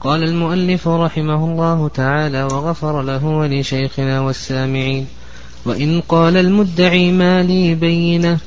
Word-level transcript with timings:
قال 0.00 0.22
المؤلف 0.22 0.88
رحمه 0.88 1.44
الله 1.44 1.88
تعالى 1.88 2.42
وغفر 2.42 3.02
له 3.02 3.24
ولشيخنا 3.24 4.20
والسامعين. 4.20 5.06
وإن 5.64 6.00
قال 6.00 6.36
المدعي 6.36 7.12
ما 7.12 7.42
لي 7.42 7.74
بينة 7.74 8.38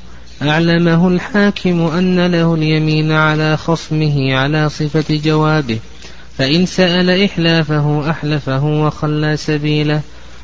أعلمه 0.42 1.08
الحاكم 1.08 1.80
أن 1.80 2.26
له 2.26 2.54
اليمين 2.54 3.12
على 3.12 3.56
خصمه 3.56 4.34
على 4.34 4.68
صفة 4.68 5.16
جوابه 5.24 5.78
فإن 6.38 6.66
سأل 6.66 7.24
إحلافه 7.24 8.10
أحلفه 8.10 8.64
وخلى 8.64 9.36
سبيله 9.36 10.00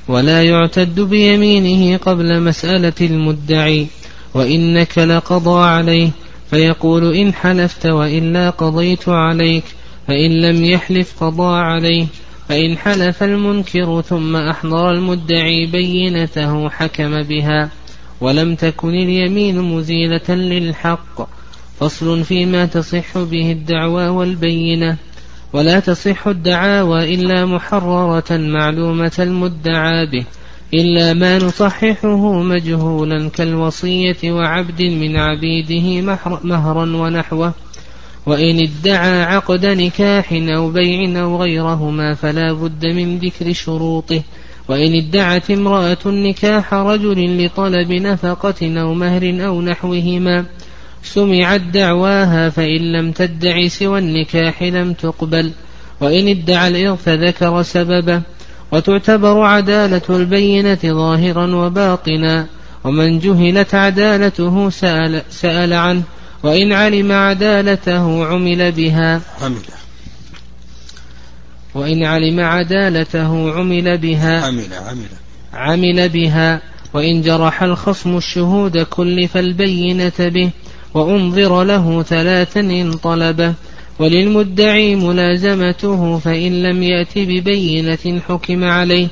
ولا 0.09 0.43
يعتد 0.43 1.01
بيمينه 1.01 1.97
قبل 1.97 2.43
مسألة 2.43 2.93
المدعي 3.01 3.87
وإنك 4.35 4.99
لقضى 4.99 5.65
عليه 5.65 6.11
فيقول 6.51 7.15
إن 7.15 7.35
حلفت 7.35 7.87
وإلا 7.87 8.51
قضيت 8.51 9.09
عليك 9.09 9.65
فإن 10.11 10.41
لم 10.41 10.65
يحلف 10.65 11.25
قضى 11.25 11.57
عليه 11.57 12.07
فإن 12.49 12.79
حلف 12.79 13.23
المنكر 13.23 14.01
ثم 14.01 14.37
أحضر 14.37 14.91
المدعي 14.91 15.67
بينته 15.67 16.69
حكم 16.69 17.23
بها 17.23 17.71
ولم 18.21 18.55
تكن 18.55 18.89
اليمين 18.89 19.61
مزيلة 19.61 20.29
للحق 20.29 21.29
فصل 21.81 22.25
فيما 22.25 22.67
تصح 22.67 23.19
به 23.19 23.53
الدعوى 23.53 24.09
والبينة 24.09 24.97
ولا 25.53 25.81
تصح 25.81 26.27
الدعاوى 26.27 27.15
إلا 27.15 27.47
محررة 27.47 28.37
معلومة 28.37 29.13
المدعى 29.19 30.07
به 30.07 30.25
إلا 30.75 31.13
ما 31.13 31.39
نصححه 31.39 32.43
مجهولا 32.43 33.29
كالوصية 33.29 34.33
وعبد 34.33 34.83
من 34.83 35.17
عبيده 35.17 36.17
مهرا 36.45 36.97
ونحوه. 36.97 37.55
وإن 38.27 38.63
ادعى 38.63 39.23
عقد 39.23 39.67
نكاح 39.67 40.33
أو 40.33 40.71
بيع 40.71 41.23
أو 41.23 41.43
غيرهما 41.43 42.15
فلا 42.15 42.53
بد 42.53 42.87
من 42.87 43.19
ذكر 43.19 43.53
شروطه. 43.53 44.23
وإن 44.69 44.95
ادعت 44.95 45.51
امرأة 45.51 45.99
نكاح 46.07 46.75
رجل 46.75 47.45
لطلب 47.45 47.93
نفقة 47.93 48.81
أو 48.81 48.95
مهر 48.95 49.47
أو 49.47 49.63
نحوهما. 49.63 50.45
سمعت 51.03 51.61
دعواها 51.61 52.51
فإن 52.51 52.93
لم 52.93 53.13
تدع 53.13 53.69
سوى 53.69 53.99
النكاح 53.99 54.63
لم 54.63 54.93
تقبل. 54.93 55.51
وإن 56.01 56.29
ادعى 56.29 56.69
الإرث 56.69 57.09
ذكر 57.09 57.63
سببه. 57.63 58.23
وتعتبر 58.73 59.41
عدالة 59.43 60.03
البينة 60.11 60.79
ظاهرا 60.85 61.55
وباطنا. 61.55 62.47
ومن 62.85 63.19
جهلت 63.19 63.75
عدالته 63.75 64.71
سأل, 64.71 65.23
سأل 65.31 65.73
عنه. 65.73 66.03
وإن 66.43 66.73
علم 66.73 67.13
عدالته 67.13 68.27
عمل 68.27 68.73
بها. 68.73 69.21
عمل 69.43 69.63
وإن 71.75 72.05
علم 72.05 72.41
عدالته 72.41 73.53
عمل 73.53 73.99
بها. 73.99 74.41
عمل 74.41 74.73
عمل 74.73 75.09
عمل 75.55 76.09
بها. 76.09 76.63
وإن 76.95 77.23
جرح 77.23 77.63
الخصم 77.63 78.17
الشهود 78.17 78.79
كلف 78.79 79.37
البينة 79.37 80.13
به. 80.19 80.51
وأنظر 80.95 81.65
له 81.65 82.03
ثلاثا 82.03 82.61
إن 82.61 82.93
طلبه 82.93 83.55
وللمدعي 83.99 84.97
ملازمته 84.97 86.19
فإن 86.19 86.63
لم 86.63 86.83
يأت 86.83 87.19
ببينة 87.19 88.21
حكم 88.29 88.65
عليه. 88.65 89.09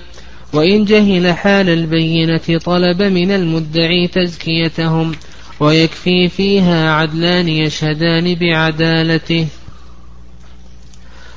وإن 0.53 0.85
جهل 0.85 1.33
حال 1.33 1.69
البينة 1.69 2.59
طلب 2.65 3.03
من 3.03 3.31
المدعي 3.31 4.09
تزكيتهم. 4.09 5.13
ويكفي 5.61 6.29
فيها 6.29 6.93
عدلان 6.93 7.49
يشهدان 7.49 8.35
بعدالته. 8.35 9.47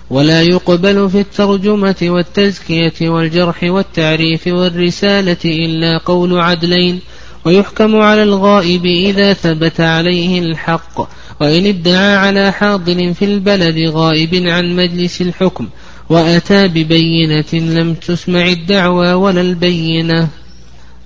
ولا 0.09 0.41
يقبل 0.41 1.09
في 1.09 1.19
الترجمة 1.19 1.95
والتزكية 2.02 3.09
والجرح 3.09 3.64
والتعريف 3.64 4.47
والرسالة 4.47 5.38
إلا 5.45 5.97
قول 5.97 6.39
عدلين 6.39 6.99
ويحكم 7.45 7.95
على 7.95 8.23
الغائب 8.23 8.86
إذا 8.86 9.33
ثبت 9.33 9.82
عليه 9.82 10.39
الحق. 10.39 11.02
وإن 11.42 11.65
ادعى 11.65 12.15
على 12.15 12.52
حاضر 12.52 13.14
في 13.14 13.26
البلد 13.26 13.89
غائب 13.89 14.48
عن 14.48 14.76
مجلس 14.76 15.21
الحكم 15.21 15.67
وأتى 16.09 16.67
ببينة 16.67 17.53
لم 17.53 17.93
تسمع 17.93 18.48
الدعوى 18.48 19.14
ولا 19.14 19.42
البينة. 19.42 20.27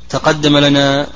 تقدم 0.10 0.58
لنا 0.58 1.08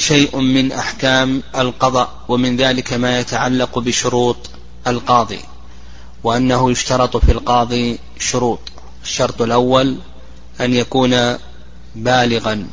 شيء 0.00 0.36
من 0.36 0.72
أحكام 0.72 1.42
القضاء 1.56 2.10
ومن 2.28 2.56
ذلك 2.56 2.92
ما 2.92 3.20
يتعلق 3.20 3.78
بشروط 3.78 4.50
القاضي 4.86 5.40
وأنه 6.24 6.70
يشترط 6.70 7.16
في 7.16 7.32
القاضي 7.32 7.98
شروط. 8.18 8.60
الشرط 9.02 9.42
الأول 9.42 9.96
أن 10.60 10.74
يكون 10.74 11.36
بالغا 11.94 12.66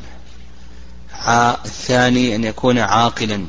الثاني 1.65 2.35
أن 2.35 2.43
يكون 2.43 2.77
عاقلا 2.77 3.45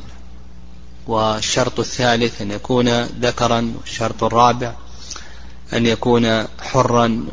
والشرط 1.07 1.81
الثالث 1.81 2.43
أن 2.43 2.51
يكون 2.51 3.03
ذكرا 3.03 3.75
والشرط 3.81 4.25
الرابع 4.25 4.75
أن 5.73 5.87
يكون 5.87 6.47
حرا 6.61 7.27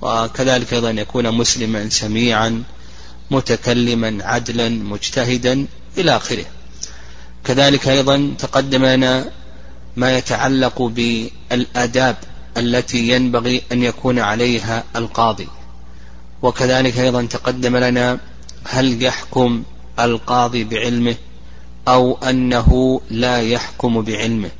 وكذلك 0.00 0.72
أيضا 0.72 0.90
أن 0.90 0.98
يكون 0.98 1.34
مسلما 1.34 1.88
سميعا 1.88 2.62
متكلما 3.30 4.18
عدلا 4.24 4.68
مجتهدا. 4.68 5.66
إلى 5.98 6.16
آخره. 6.16 6.44
كذلك 7.44 7.88
أيضا 7.88 8.34
تقدم 8.38 8.84
لنا 8.84 9.30
ما 9.96 10.18
يتعلق 10.18 10.82
بالآداب 10.82 12.16
التي 12.56 13.08
ينبغي 13.08 13.62
أن 13.72 13.82
يكون 13.82 14.18
عليها 14.18 14.84
القاضي. 14.96 15.48
وكذلك 16.42 16.98
أيضا 16.98 17.22
تقدم 17.26 17.76
لنا 17.76 18.18
هل 18.64 19.02
يحكم 19.02 19.62
القاضي 20.00 20.64
بعلمه 20.64 21.14
أو 21.88 22.18
أنه 22.18 23.00
لا 23.10 23.42
يحكم 23.42 24.02
بعلمه. 24.02 24.50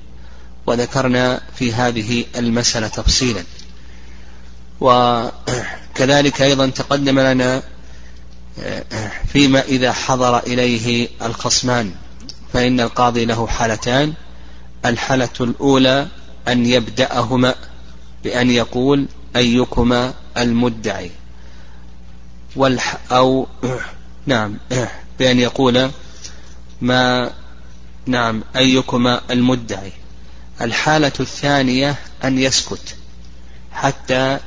وذكرنا 0.66 1.40
في 1.54 1.72
هذه 1.72 2.24
المسألة 2.36 2.88
تفصيلا. 2.88 3.44
وكذلك 4.80 6.42
أيضا 6.42 6.66
تقدم 6.66 7.20
لنا 7.20 7.62
فيما 9.32 9.62
إذا 9.62 9.92
حضر 9.92 10.38
إليه 10.38 11.08
الخصمان 11.22 11.92
فإن 12.52 12.80
القاضي 12.80 13.24
له 13.24 13.46
حالتان. 13.46 14.12
الحالة 14.84 15.28
الأولى 15.40 16.08
أن 16.48 16.66
يبدأهما 16.66 17.54
بأن 18.24 18.50
يقول 18.50 19.06
أيكما 19.36 20.14
المدعي. 20.36 21.10
والح 22.56 22.98
أو 23.12 23.46
نعم 24.26 24.56
بأن 25.18 25.38
يقول 25.38 25.90
ما 26.80 27.32
نعم 28.06 28.42
أيكما 28.56 29.20
المدعي. 29.30 29.92
الحالة 30.60 31.12
الثانية 31.20 31.96
أن 32.24 32.38
يسكت 32.38 32.96
حتى 33.72 34.38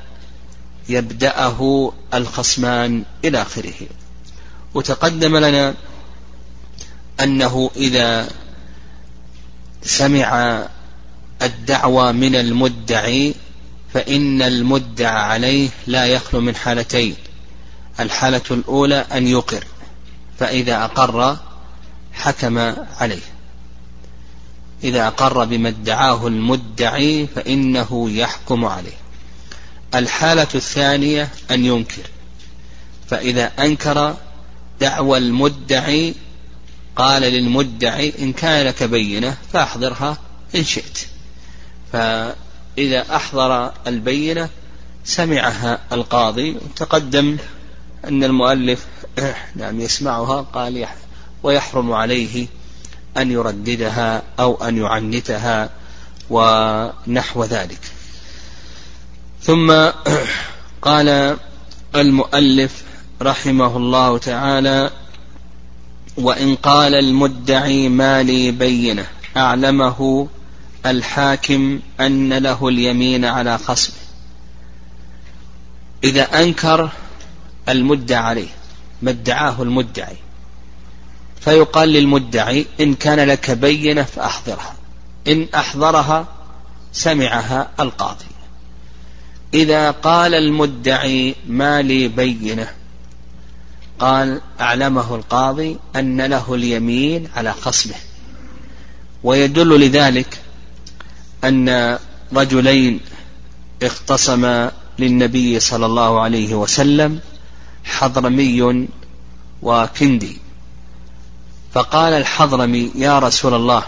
يبدأه 0.89 1.91
الخصمان 2.13 3.03
إلى 3.25 3.41
آخره. 3.41 3.87
وتقدم 4.73 5.37
لنا 5.37 5.75
أنه 7.19 7.71
إذا 7.75 8.29
سمع 9.83 10.61
الدعوى 11.41 12.11
من 12.11 12.35
المدعي 12.35 13.35
فإن 13.93 14.41
المدعى 14.41 15.21
عليه 15.21 15.69
لا 15.87 16.05
يخلو 16.05 16.41
من 16.41 16.55
حالتين. 16.55 17.15
الحالة 17.99 18.41
الأولى 18.51 19.05
أن 19.11 19.27
يقر 19.27 19.63
فإذا 20.39 20.83
أقر 20.83 21.37
حكم 22.13 22.57
عليه. 22.99 23.31
إذا 24.83 25.07
أقر 25.07 25.45
بما 25.45 25.69
ادعاه 25.69 26.27
المدعي 26.27 27.27
فإنه 27.27 28.09
يحكم 28.09 28.65
عليه. 28.65 29.00
الحالة 29.95 30.47
الثانية 30.55 31.29
أن 31.51 31.65
ينكر. 31.65 32.03
فإذا 33.09 33.51
أنكر 33.59 34.15
دعوى 34.81 35.17
المدعي 35.17 36.13
قال 36.95 37.21
للمدعي 37.21 38.13
إن 38.19 38.33
كان 38.33 38.65
لك 38.67 38.83
بينة 38.83 39.37
فأحضرها 39.53 40.17
إن 40.55 40.63
شئت. 40.63 40.99
فإذا 41.91 43.15
أحضر 43.15 43.73
البينة 43.87 44.49
سمعها 45.03 45.79
القاضي 45.91 46.57
تقدم 46.75 47.37
أن 48.05 48.23
المؤلف 48.23 48.85
نعم 49.55 49.81
يسمعها 49.81 50.41
قال 50.41 50.87
ويحرم 51.43 51.93
عليه 51.93 52.47
أن 53.17 53.31
يرددها 53.31 54.23
أو 54.39 54.63
أن 54.63 54.77
يعنتها 54.77 55.69
ونحو 56.29 57.43
ذلك. 57.43 57.79
ثم 59.43 59.71
قال 60.81 61.37
المؤلف 61.95 62.83
رحمه 63.21 63.77
الله 63.77 64.17
تعالى 64.17 64.91
وإن 66.17 66.55
قال 66.55 66.95
المدعي 66.95 67.89
ما 67.89 68.23
لي 68.23 68.51
بينة 68.51 69.07
أعلمه 69.37 70.27
الحاكم 70.85 71.79
أن 71.99 72.33
له 72.33 72.67
اليمين 72.67 73.25
على 73.25 73.57
خصمه. 73.57 73.95
إذا 76.03 76.23
أنكر 76.43 76.89
المدعى 77.69 78.17
عليه 78.17 78.49
ما 79.01 79.11
ادعاه 79.11 79.61
المدعي 79.61 80.15
فيقال 81.41 81.89
للمدعي 81.89 82.65
إن 82.79 82.93
كان 82.93 83.19
لك 83.19 83.51
بينة 83.51 84.03
فأحضرها 84.03 84.75
إن 85.27 85.47
أحضرها 85.55 86.27
سمعها 86.93 87.69
القاضي. 87.79 88.25
إذا 89.53 89.91
قال 89.91 90.33
المدعي 90.33 91.35
ما 91.47 91.81
لي 91.81 92.07
بينة. 92.07 92.67
قال 93.99 94.41
أعلمه 94.61 95.15
القاضي 95.15 95.77
أن 95.95 96.21
له 96.21 96.53
اليمين 96.53 97.29
على 97.35 97.53
خصمه. 97.53 97.95
ويدل 99.23 99.79
لذلك 99.79 100.41
أن 101.43 101.97
رجلين 102.33 102.99
اختصما 103.83 104.71
للنبي 104.99 105.59
صلى 105.59 105.85
الله 105.85 106.21
عليه 106.21 106.55
وسلم 106.55 107.19
حضرمي 107.83 108.87
وكندي. 109.61 110.37
فقال 111.73 112.13
الحضرمي 112.13 112.91
يا 112.95 113.19
رسول 113.19 113.53
الله 113.53 113.83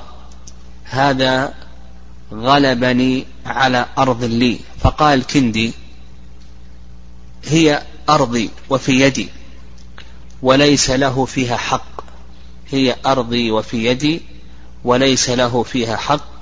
هذا 0.83 1.54
غلبني 2.31 3.25
على 3.46 3.86
أرض 3.98 4.24
لي. 4.24 4.60
فقال 4.80 5.28
كندي 5.28 5.74
هي 7.46 7.84
أرضي 8.10 8.50
وفي 8.70 8.92
يدي 8.92 9.30
وليس 10.42 10.90
له 10.90 11.25
فيها 11.25 11.58
حق. 11.58 12.04
هي 12.72 12.96
أرضي 13.06 13.52
وفي 13.52 13.86
يدي 13.86 14.22
وليس 14.84 15.30
له 15.30 15.64
فيها 15.64 15.98
حق. 15.98 16.34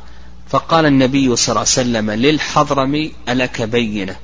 فقال 0.49 0.85
النبي 0.85 1.35
صلى 1.35 1.49
الله 1.49 1.59
عليه 1.59 1.69
وسلم 1.69 2.11
للحضرمي 2.11 3.11
ألك 3.29 3.61
بينة. 3.61 4.15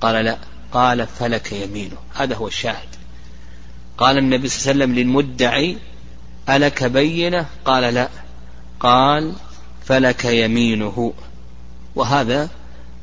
قال 0.00 0.24
لا 0.24 0.38
قال 0.72 1.06
فلك 1.06 1.52
يمينه 1.52 1.96
هذا 2.14 2.34
هو 2.36 2.48
الشاهد. 2.48 2.88
قال 3.98 4.18
النبي 4.18 4.48
صلى 4.48 4.72
الله 4.72 4.84
عليه 4.84 4.94
وسلم 4.94 4.98
للمدعي 4.98 5.78
ألك 6.48 6.84
بينة؟ 6.84 7.46
قال 7.64 7.94
لا. 7.94 8.08
قال 8.80 9.32
فلك 9.86 10.24
يمينه. 10.24 11.12
وهذا 11.94 12.48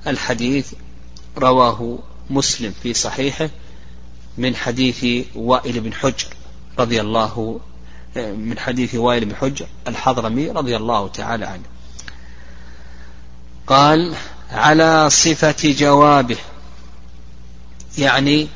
الحديث 0.08 0.74
رواه 1.38 2.00
مسلم 2.30 2.74
في 2.84 2.94
صحيحه 2.94 3.50
من 4.38 4.56
حديث 4.56 5.28
وائل 5.36 5.80
بن 5.80 5.94
حجر 5.94 6.28
رضي 6.80 7.02
الله 7.02 7.60
من 8.16 8.60
حديث 8.60 8.96
وائل 8.96 9.26
بن 9.26 9.36
حجر 9.36 9.66
الحضرمي 9.88 10.50
رضي 10.50 10.78
الله 10.78 11.08
تعالى 11.08 11.46
عنه. 11.46 11.64
قال 13.68 14.16
على 14.52 15.10
صفة 15.10 15.56
جوابه. 15.64 16.38
يعني 17.98 18.48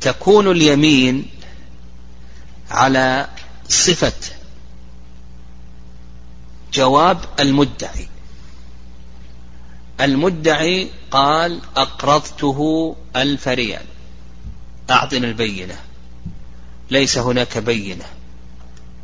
تكون 0.00 0.50
اليمين 0.50 1.30
على 2.70 3.28
صفة 3.68 4.12
جواب 6.74 7.18
المدعي. 7.40 8.08
المدعي 10.00 10.88
قال 11.10 11.60
أقرضته 11.76 12.96
ألف 13.16 13.48
ريال. 13.48 13.84
أعطنا 14.90 15.26
البينة. 15.28 15.76
ليس 16.90 17.18
هناك 17.18 17.58
بينة. 17.58 18.04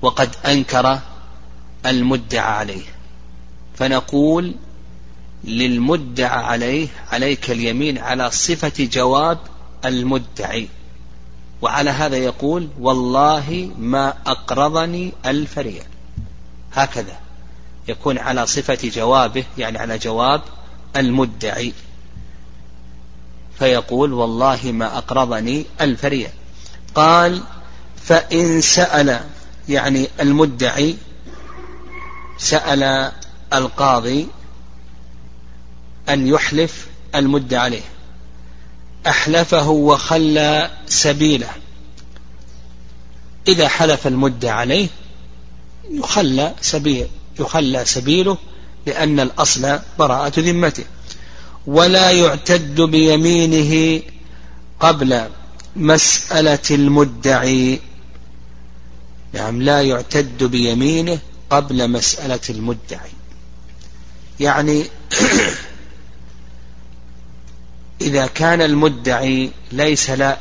وقد 0.03 0.37
أنكر 0.47 0.99
المدعى 1.87 2.53
عليه. 2.53 2.85
فنقول 3.77 4.55
للمدعى 5.45 6.45
عليه 6.45 6.89
عليك 7.11 7.51
اليمين 7.51 7.99
على 7.99 8.31
صفة 8.31 8.73
جواب 8.79 9.39
المدعي. 9.85 10.69
وعلى 11.63 11.91
هذا 11.91 12.17
يقول 12.17 12.69
والله 12.81 13.71
ما 13.79 14.15
أقرضني 14.27 15.13
ألف 15.27 15.59
ريال. 15.59 15.87
هكذا. 16.73 17.28
يكون 17.89 18.19
على 18.19 18.47
صفة 18.47 18.79
جوابه 18.89 19.45
يعني 19.59 19.79
على 19.79 19.99
جواب 19.99 20.43
المدعي. 20.97 21.73
فيقول 23.59 24.13
والله 24.13 24.61
ما 24.73 24.99
أقرضني 24.99 25.67
ألف 25.81 26.05
ريال 26.05 26.31
قال 26.95 27.43
فإن 28.03 28.61
سأل 28.61 29.21
يعني 29.69 30.09
المدعي 30.21 30.97
سأل 32.39 33.13
القاضي 33.53 34.29
أن 36.09 36.27
يحلف 36.27 36.87
المدعى 37.15 37.61
عليه. 37.61 37.83
أحلفه 39.07 39.69
وخلى 39.69 40.71
سبيله. 40.87 41.51
إذا 43.49 43.69
حلف 43.69 44.07
المدعى 44.07 44.51
عليه 44.51 44.89
يخلى 45.91 46.55
سبيل. 46.61 47.09
يخلى 47.39 47.85
سبيله 47.85 48.39
لأن 48.87 49.21
الأصل 49.21 49.79
براءة 49.99 50.41
ذمته. 50.41 50.85
ولا 51.67 52.11
يعتد 52.11 52.81
بيمينه 52.81 54.03
قبل 54.81 55.29
مسألة 55.77 56.59
المدعي. 56.71 57.81
نعم 59.33 59.63
لا 59.63 59.83
يعتد 59.83 60.45
بيمينه 60.45 61.19
قبل 61.51 61.91
مسألة 61.91 62.41
المدعي. 62.51 63.11
يعني 64.41 64.85
إذا 68.01 68.27
كان 68.27 68.61
المدعي 68.61 69.51
ليس 69.73 70.11
لا 70.11 70.39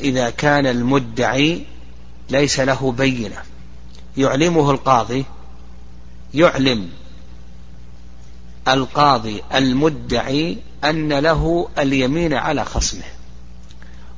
إذا 0.00 0.30
كان 0.30 0.66
المدعي 0.66 1.66
ليس 2.30 2.60
له 2.60 2.92
بينة. 2.92 3.42
يعلمه 4.16 4.70
القاضي 4.70 5.24
يعلم 6.34 6.88
القاضي 8.68 9.42
المدعي 9.54 10.58
أن 10.84 11.12
له 11.12 11.68
اليمين 11.78 12.34
على 12.34 12.64
خصمه. 12.64 13.04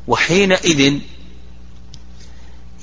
وحينئذ 0.08 0.98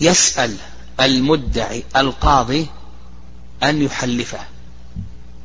يسأل 0.02 0.56
المدعي 1.00 1.84
القاضي 1.96 2.68
أن 3.64 3.82
يحلفه. 3.82 4.40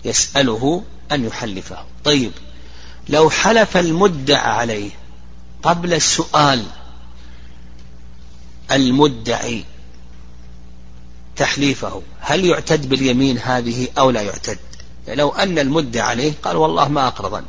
يسأله 0.05 0.85
أن 1.13 1.25
يحلفه. 1.25 1.85
طيب 2.05 2.33
لو 3.09 3.31
حلف 3.31 3.77
المدعى 3.77 4.51
عليه 4.51 4.91
قبل 5.63 5.95
السؤال 5.95 6.67
المدعي 8.73 9.65
تحليفه. 11.37 12.03
هل 12.21 12.45
يعتد 12.45 12.89
باليمين 12.89 13.39
هذه 13.39 13.89
أو 13.99 14.11
لا 14.11 14.23
يعتد؟ 14.23 14.59
لو 15.09 15.29
أن 15.29 15.59
المدعى 15.59 16.03
عليه 16.03 16.33
قال 16.43 16.57
والله 16.57 16.89
ما 16.89 17.07
أقرضني 17.07 17.47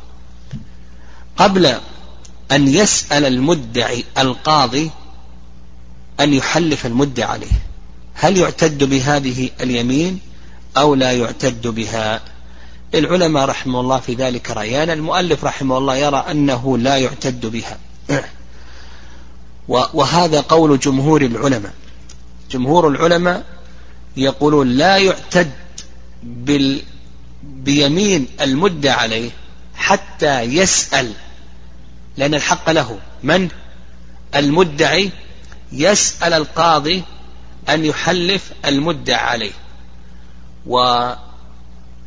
قبل 1.36 1.66
أن 2.52 2.68
يسأل 2.68 3.24
المدعي 3.24 4.04
القاضي 4.18 4.90
أن 6.20 6.34
يحلف 6.34 6.86
المدعى 6.86 7.28
عليه 7.28 7.62
هل 8.14 8.36
يعتد 8.36 8.84
بهذه 8.84 9.50
اليمين 9.60 10.18
أو 10.76 10.94
لا 10.94 11.12
يعتد 11.12 11.66
بها؟ 11.66 12.20
العلماء 12.94 13.44
رحمه 13.44 13.80
الله 13.80 14.00
في 14.00 14.14
ذلك 14.14 14.50
رأيان 14.50 14.90
المؤلف 14.90 15.44
رحمه 15.44 15.78
الله 15.78 15.96
يرى 15.96 16.24
أنه 16.30 16.78
لا 16.78 16.96
يعتد 16.96 17.46
بها. 17.46 17.78
وهذا 19.68 20.40
قول 20.40 20.78
جمهور 20.78 21.22
العلماء. 21.22 21.72
جمهور 22.50 22.88
العلماء 22.88 23.44
يقولون 24.16 24.68
لا 24.68 24.96
يعتد 24.96 25.52
بال 26.22 26.82
بيمين 27.42 28.28
المدة 28.40 28.94
عليه 28.94 29.30
حتى 29.74 30.42
يسأل 30.42 31.12
لأن 32.16 32.34
الحق 32.34 32.70
له. 32.70 32.98
من؟ 33.22 33.48
المدعي. 34.34 35.10
يسأل 35.72 36.32
القاضي 36.32 37.02
أن 37.68 37.84
يحلف 37.84 38.52
المدعى 38.64 39.14
عليه. 39.14 39.52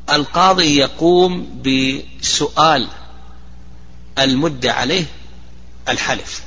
والقاضي 0.09 0.77
يقوم 0.77 1.61
بسؤال 1.61 2.87
المدعى 4.19 4.71
عليه 4.71 5.05
الحلف. 5.89 6.43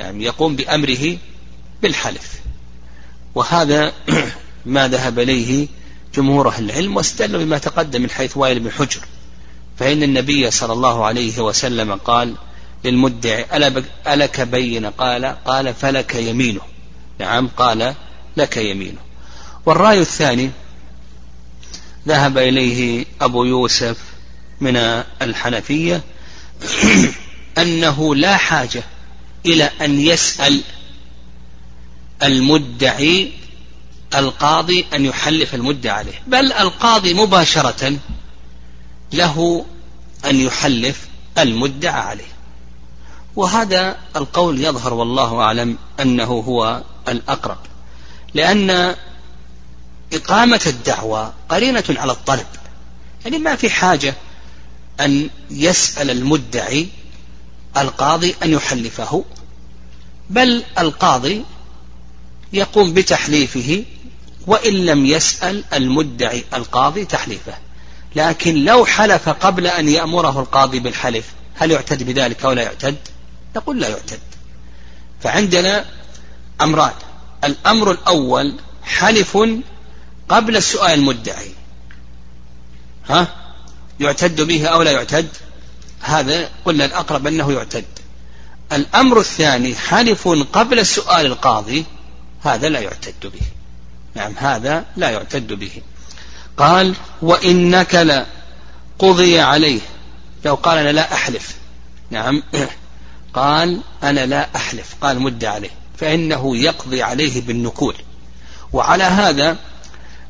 يعني 0.00 0.24
يقوم 0.24 0.56
بأمره 0.56 1.18
بالحلف. 1.82 2.40
وهذا 3.34 3.92
ما 4.68 4.88
ذهب 4.88 5.18
إليه 5.18 5.68
جمهور 6.14 6.48
أهل 6.48 6.64
العلم 6.64 6.96
واستدلوا 6.96 7.44
بما 7.44 7.58
تقدم 7.58 8.02
من 8.02 8.10
حيث 8.10 8.36
وائل 8.36 8.60
بن 8.60 8.70
حجر. 8.70 9.00
فإن 9.78 10.02
النبي 10.02 10.50
صلى 10.50 10.72
الله 10.72 11.04
عليه 11.04 11.40
وسلم 11.40 11.94
قال 11.94 12.34
للمدعي 12.84 13.46
ألك 14.06 14.40
بين 14.40 14.86
قال 14.86 15.24
قال 15.44 15.74
فلك 15.74 16.14
يمينه. 16.14 16.60
نعم 17.18 17.48
قال 17.56 17.94
لك 18.36 18.56
يمينه. 18.56 19.00
والرأي 19.66 20.00
الثاني 20.00 20.50
ذهب 22.08 22.38
إليه 22.38 23.04
أبو 23.20 23.44
يوسف 23.44 23.96
من 24.60 24.76
الحنفية 25.22 26.02
أنه 27.58 28.14
لا 28.14 28.36
حاجة 28.36 28.82
إلى 29.46 29.70
أن 29.80 30.00
يسأل 30.00 30.60
المدعي 32.22 33.32
القاضي 34.14 34.86
أن 34.94 35.04
يحلف 35.04 35.54
المدعى 35.54 35.92
عليه. 35.92 36.22
بل 36.26 36.52
القاضي 36.52 37.14
مباشرة 37.14 37.98
له 39.12 39.64
أن 40.24 40.36
يحلف 40.36 41.08
المدعى 41.38 42.00
عليه. 42.00 42.38
وهذا 43.36 43.96
القول 44.16 44.64
يظهر 44.64 44.94
والله 44.94 45.40
أعلم 45.40 45.78
أنه 46.00 46.24
هو 46.24 46.82
الأقرب. 47.08 47.58
لأن 48.34 48.94
إقامة 50.12 50.60
الدعوة 50.66 51.32
قرينة 51.48 51.84
على 51.90 52.12
الطلب. 52.12 52.46
يعني 53.24 53.38
ما 53.38 53.56
في 53.56 53.70
حاجة 53.70 54.14
أن 55.00 55.30
يسأل 55.50 56.10
المدعي 56.10 56.88
القاضي 57.76 58.34
أن 58.42 58.52
يحلفه. 58.52 59.24
بل 60.30 60.64
القاضي 60.78 61.44
يقوم 62.52 62.94
بتحليفه 62.94 63.84
وإن 64.48 64.72
لم 64.72 65.06
يسأل 65.06 65.64
المدعي 65.72 66.44
القاضي 66.54 67.04
تحليفه. 67.04 67.54
لكن 68.16 68.64
لو 68.64 68.84
حلف 68.84 69.28
قبل 69.28 69.66
أن 69.66 69.88
يأمره 69.88 70.40
القاضي 70.40 70.80
بالحلف 70.80 71.24
هل 71.54 71.70
يعتد 71.70 72.02
بذلك 72.02 72.44
أو 72.44 72.52
لا 72.52 72.62
يعتد؟ 72.62 72.96
نقول 73.56 73.80
لا 73.80 73.88
يعتد. 73.88 74.20
فعندنا 75.22 75.84
أمران. 76.60 76.92
الأمر 77.44 77.90
الأول 77.90 78.54
حلف 78.82 79.38
قبل 80.28 80.56
السؤال 80.56 80.98
المدعي. 80.98 81.50
ها؟ 83.08 83.28
يعتد 84.00 84.40
به 84.40 84.66
أو 84.66 84.82
لا 84.82 84.90
يعتد؟ 84.90 85.28
هذا 86.00 86.50
قلنا 86.64 86.84
الأقرب 86.84 87.26
أنه 87.26 87.52
يعتد. 87.52 87.84
الأمر 88.72 89.20
الثاني 89.20 89.74
حلف 89.74 90.28
قبل 90.52 90.86
سؤال 90.86 91.26
القاضي 91.26 91.84
هذا 92.42 92.68
لا 92.68 92.80
يعتد 92.80 93.14
به. 93.22 93.57
نعم 94.18 94.32
هذا 94.36 94.84
لا 94.96 95.10
يعتد 95.10 95.52
به. 95.52 95.70
قال 96.56 96.94
وإن 97.22 97.70
نكل 97.70 98.22
قضي 98.98 99.40
عليه. 99.40 99.80
لو 100.44 100.54
قال 100.54 100.78
أنا 100.78 100.92
لا 100.92 101.14
أحلف. 101.14 101.56
نعم. 102.10 102.42
قال 103.34 103.80
أنا 104.02 104.26
لا 104.26 104.48
أحلف. 104.56 104.94
قال 105.00 105.20
مد 105.20 105.44
عليه. 105.44 105.70
فإنه 105.98 106.56
يقضي 106.56 107.02
عليه 107.02 107.40
بالنكول. 107.40 107.94
وعلى 108.72 109.04
هذا 109.04 109.56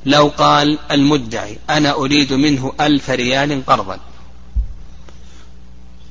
لو 0.06 0.28
قال 0.28 0.78
المدعي 0.90 1.58
أنا 1.70 1.92
أريد 1.92 2.32
منه 2.32 2.72
ألف 2.80 3.10
ريال 3.10 3.66
قرضا. 3.66 3.98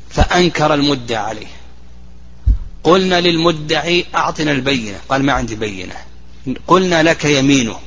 فأنكر 0.10 0.74
المدعي 0.74 1.18
عليه. 1.18 1.48
قلنا 2.84 3.22
للمدعي 3.22 4.06
أعطنا 4.16 4.52
البينة. 4.52 5.00
قال 5.10 5.24
ما 5.24 5.34
عندي 5.34 5.56
بينة. 5.56 6.07
قلنا 6.68 7.04
لك 7.04 7.26
يمينه. 7.26 7.80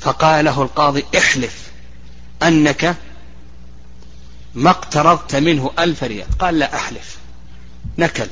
فقال 0.00 0.44
له 0.44 0.62
القاضي 0.62 1.04
احلف 1.18 1.70
أنك 2.42 2.96
ما 4.54 4.70
اقترضت 4.70 5.34
منه 5.36 5.70
ألف 5.78 6.04
ريال. 6.04 6.26
قال 6.38 6.58
لا 6.58 6.76
أحلف. 6.76 7.18
نكل. 7.98 8.28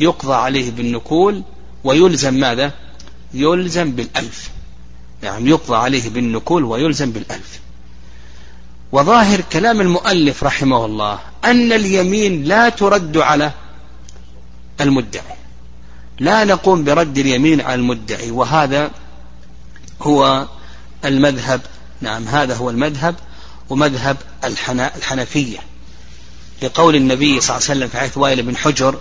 يقضى 0.00 0.34
عليه 0.34 0.70
بالنكول 0.70 1.42
ويلزم 1.84 2.34
ماذا؟ 2.34 2.72
يلزم 3.34 3.90
بالألف. 3.90 4.50
يعني 5.22 5.50
يقضى 5.50 5.76
عليه 5.76 6.10
بالنكول 6.10 6.64
ويلزم 6.64 7.12
بالألف. 7.12 7.60
وظاهر 8.92 9.40
كلام 9.40 9.80
المؤلف 9.80 10.44
رحمه 10.44 10.84
الله 10.84 11.18
أن 11.44 11.72
اليمين 11.72 12.44
لا 12.44 12.68
ترد 12.68 13.16
على 13.16 13.52
المدعي. 14.80 15.41
لا 16.22 16.44
نقوم 16.44 16.84
برد 16.84 17.18
اليمين 17.18 17.60
على 17.60 17.74
المدعي 17.74 18.30
وهذا 18.30 18.90
هو 20.02 20.46
المذهب. 21.04 21.60
نعم 22.00 22.28
هذا 22.28 22.56
هو 22.56 22.70
المذهب 22.70 23.14
ومذهب 23.70 24.16
الحنفية. 24.44 25.58
لقول 26.62 26.96
النبي 26.96 27.40
صلى 27.40 27.56
الله 27.56 27.68
عليه 27.68 27.78
وسلم 27.78 27.88
في 27.88 27.98
حيث 27.98 28.18
وائل 28.18 28.42
بن 28.42 28.56
حجر 28.56 29.00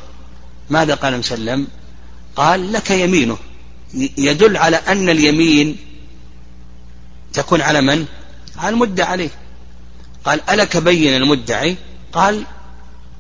ماذا 0.70 0.96
قال 0.96 1.18
مسلم 1.18 1.68
قال 2.36 2.74
لك 2.74 2.92
يمينه. 2.92 3.38
يدل 4.18 4.58
على 4.58 4.76
أن 4.76 5.10
اليمين 5.10 5.78
تكون 7.34 7.62
على 7.62 7.82
من؟ 7.82 8.06
على 8.58 8.74
المدعى 8.74 9.08
عليه. 9.08 9.30
قال 10.26 10.50
ألك 10.50 10.78
بين 10.78 11.16
المدعي؟ 11.16 11.76
قال 12.14 12.44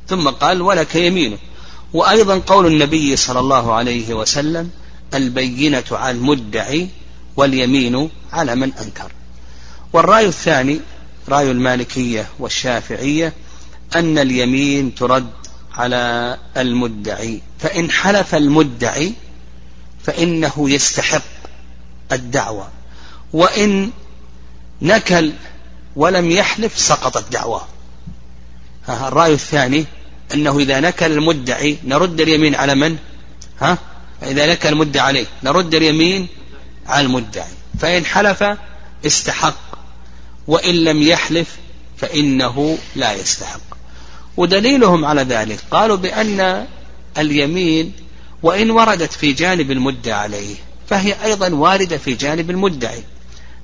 ثم 0.07 0.29
قال 0.29 0.61
ولك 0.61 0.95
يمينه. 0.95 1.37
وأيضا 1.93 2.37
قول 2.37 2.65
النبي 2.65 3.15
صلى 3.15 3.39
الله 3.39 3.73
عليه 3.73 4.13
وسلم 4.13 4.69
البينة 5.13 5.83
على 5.91 6.17
المدعي 6.17 6.89
واليمين 7.37 8.09
على 8.33 8.55
من 8.55 8.73
أنكر. 8.73 9.11
والرأي 9.93 10.25
الثاني 10.25 10.79
رأي 11.29 11.51
المالكية 11.51 12.27
والشافعية 12.39 13.33
أن 13.95 14.17
اليمين 14.17 14.95
ترد 14.95 15.31
على 15.73 16.37
المدعي 16.57 17.41
فإن 17.59 17.91
حلف 17.91 18.35
المدعي 18.35 19.13
فإنه 20.03 20.69
يستحق 20.69 21.23
الدعوة 22.11 22.67
وإن 23.33 23.91
نكل 24.81 25.33
ولم 25.95 26.31
يحلف 26.31 26.79
سقطت 26.79 27.31
دعواه. 27.31 27.65
الرأي 28.89 29.33
الثاني 29.33 29.85
أنه 30.33 30.59
إذا 30.59 30.79
نكل 30.79 31.11
المدعي 31.11 31.77
نرد 31.83 32.21
اليمين 32.21 32.55
على 32.55 32.75
من؟ 32.75 32.97
ها؟ 33.61 33.77
إذا 34.23 34.51
نكل 34.51 34.69
المدعي 34.69 35.07
عليه 35.07 35.25
نرد 35.43 35.75
اليمين 35.75 36.27
على 36.87 37.05
المدعي. 37.05 37.51
فإن 37.79 38.05
حلف 38.05 38.43
استحق 39.05 39.59
وإن 40.47 40.75
لم 40.75 41.01
يحلف 41.01 41.47
فإنه 41.97 42.77
لا 42.95 43.13
يستحق. 43.13 43.61
ودليلهم 44.37 45.05
على 45.05 45.21
ذلك 45.21 45.59
قالوا 45.71 45.97
بأن 45.97 46.65
اليمين 47.17 47.93
وإن 48.43 48.71
وردت 48.71 49.13
في 49.13 49.33
جانب 49.33 49.71
المدعى 49.71 50.13
عليه 50.13 50.55
فهي 50.89 51.15
أيضا 51.23 51.49
واردة 51.49 51.97
في 51.97 52.13
جانب 52.13 52.49
المدعي. 52.49 53.03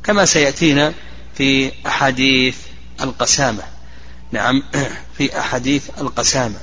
كما 0.03 0.25
سيأتينا 0.25 0.93
في 1.37 1.71
أحاديث 1.87 2.55
القسامة. 3.01 3.63
نعم 4.31 4.63
في 5.17 5.39
أحاديث 5.39 5.89
القسامة. 6.01 6.55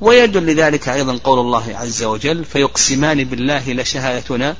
ويدل 0.00 0.46
لذلك 0.46 0.88
أيضا 0.88 1.18
قول 1.24 1.38
الله 1.38 1.76
عز 1.76 2.02
وجل 2.02 2.44
فيقسمان 2.44 3.24
بالله 3.24 3.72
لشهادتنا 3.72 4.56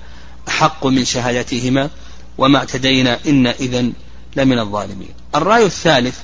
أحق 0.48 0.86
من 0.86 1.04
شهادتهما 1.04 1.90
وما 2.38 2.58
اعتدينا 2.58 3.18
إن 3.26 3.46
إذا 3.46 3.90
لمن 4.36 4.58
الظالمين. 4.58 5.14
الرأي 5.34 5.66
الثالث 5.66 6.18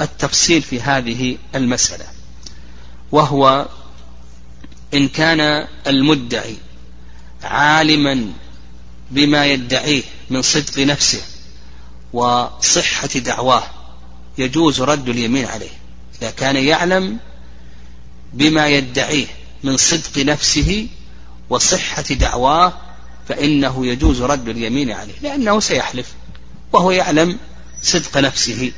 التفصيل 0.00 0.62
في 0.62 0.80
هذه 0.80 1.36
المسألة 1.54 2.04
وهو 3.12 3.68
إن 4.94 5.08
كان 5.08 5.66
المدعي 5.86 6.56
عالما 7.42 8.32
بما 9.10 9.46
يدعيه 9.46 10.02
من 10.30 10.42
صدق 10.42 10.78
نفسه 10.78 11.20
وصحة 12.12 13.08
دعواه 13.08 13.62
يجوز 14.40 14.80
رد 14.80 15.08
اليمين 15.08 15.46
عليه 15.46 15.70
إذا 16.20 16.30
كان 16.30 16.56
يعلم 16.56 17.18
بما 18.32 18.68
يدعيه 18.68 19.26
من 19.64 19.76
صدق 19.76 20.18
نفسه 20.18 20.86
وصحة 21.50 22.02
دعواه 22.02 22.72
فإنه 23.28 23.86
يجوز 23.86 24.22
رد 24.22 24.48
اليمين 24.48 24.90
عليه 24.90 25.14
لأنه 25.22 25.60
سيحلف 25.60 26.14
وهو 26.72 26.90
يعلم 26.90 27.38
صدق 27.82 28.18
نفسه. 28.18 28.72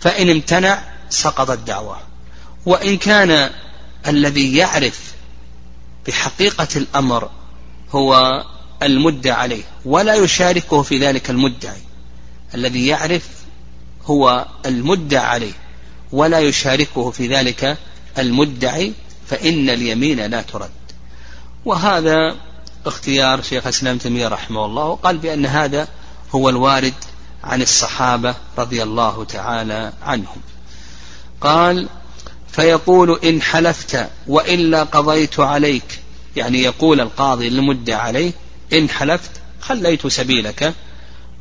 فإن 0.00 0.30
امتنع 0.30 0.82
سقطت 1.10 1.58
دعواه 1.58 2.00
وإن 2.66 2.96
كان 2.96 3.50
الذي 4.06 4.56
يعرف 4.56 5.00
بحقيقة 6.06 6.68
الأمر 6.76 7.30
هو 7.90 8.42
المدعى 8.82 9.32
عليه 9.32 9.62
ولا 9.84 10.14
يشاركه 10.14 10.82
في 10.82 10.98
ذلك 10.98 11.30
المدعي. 11.30 11.80
الذي 12.54 12.86
يعرف 12.86 13.28
هو 14.06 14.46
المدعى 14.66 15.26
عليه 15.26 15.52
ولا 16.12 16.38
يشاركه 16.38 17.10
في 17.10 17.26
ذلك 17.26 17.78
المدعي 18.18 18.92
فإن 19.26 19.70
اليمين 19.70 20.20
لا 20.20 20.42
ترد. 20.42 20.70
وهذا 21.64 22.36
اختيار 22.86 23.42
شيخ 23.42 23.62
الإسلام 23.66 23.98
تيمية 23.98 24.28
رحمه 24.28 24.64
الله 24.66 24.84
وقال 24.84 25.18
بأن 25.18 25.46
هذا 25.46 25.88
هو 26.34 26.48
الوارد 26.48 26.94
عن 27.44 27.62
الصحابة 27.62 28.34
رضي 28.58 28.82
الله 28.82 29.24
تعالى 29.24 29.92
عنهم. 30.02 30.40
قال 31.40 31.88
فيقول 32.52 33.20
إن 33.24 33.42
حلفت 33.42 34.08
وإلا 34.26 34.82
قضيت 34.82 35.40
عليك 35.40 36.00
يعني 36.36 36.62
يقول 36.62 37.00
القاضي 37.00 37.48
للمدعى 37.48 38.00
عليه 38.00 38.32
إن 38.72 38.88
حلفت 38.88 39.30
خليت 39.60 40.06
سبيلك 40.06 40.74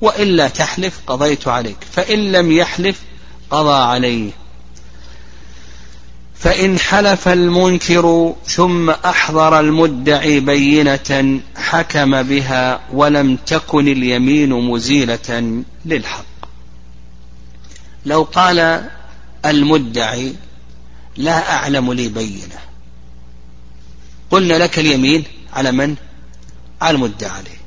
وإلا 0.03 0.48
تحلف 0.48 1.00
قضيت 1.07 1.48
عليك. 1.48 1.77
فإن 1.91 2.31
لم 2.31 2.51
يحلف 2.51 3.00
قضى 3.50 3.74
عليه. 3.74 4.31
فإن 6.36 6.79
حلف 6.79 7.27
المنكر 7.27 8.36
ثم 8.45 8.89
أحضر 8.89 9.60
المدعي 9.60 10.39
بينة 10.39 11.39
حكم 11.55 12.24
بها 12.24 12.79
ولم 12.93 13.36
تكن 13.36 13.88
اليمين 13.88 14.50
مزيلة 14.50 15.63
للحق. 15.86 16.25
لو 18.05 18.24
قال 18.24 18.89
المدعي 19.45 20.33
لا 21.17 21.53
أعلم 21.55 21.93
لي 21.93 22.07
بينة. 22.07 22.60
قلنا 24.31 24.53
لك 24.53 24.79
اليمين 24.79 25.24
على 25.53 25.72
من؟ 25.72 25.95
على 26.81 26.95
المدعى 26.95 27.29
عليه. 27.29 27.57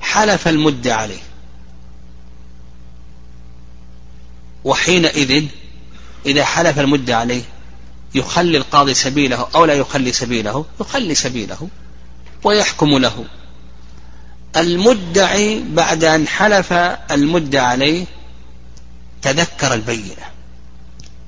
حلف 0.00 0.48
المدعى 0.48 0.92
عليه. 0.92 1.31
وحينئذ 4.64 5.44
إذا 6.26 6.44
حلف 6.44 6.78
المدعى 6.78 7.14
عليه 7.14 7.42
يخلي 8.14 8.58
القاضي 8.58 8.94
سبيله 8.94 9.48
أو 9.54 9.64
لا 9.64 9.74
يخلي 9.74 10.12
سبيله 10.12 10.64
يخلي 10.80 11.14
سبيله 11.14 11.68
ويحكم 12.44 12.98
له. 12.98 13.24
المدعي 14.56 15.64
بعد 15.68 16.04
أن 16.04 16.28
حلف 16.28 16.72
المدعى 17.10 17.64
عليه 17.64 18.04
تذكر 19.22 19.74
البينة. 19.74 20.32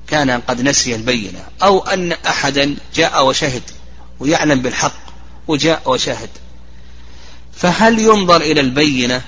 كان 0.07 0.31
قد 0.31 0.61
نسي 0.61 0.95
البينة. 0.95 1.39
أو 1.63 1.79
أن 1.79 2.11
أحدا 2.11 2.75
جاء 2.95 3.25
وشهد 3.25 3.63
ويعلم 4.19 4.61
بالحق 4.61 5.05
وجاء 5.47 5.81
وشهد. 5.85 6.29
فهل 7.53 7.99
ينظر 7.99 8.41
إلى 8.41 8.61
البينة 8.61 9.21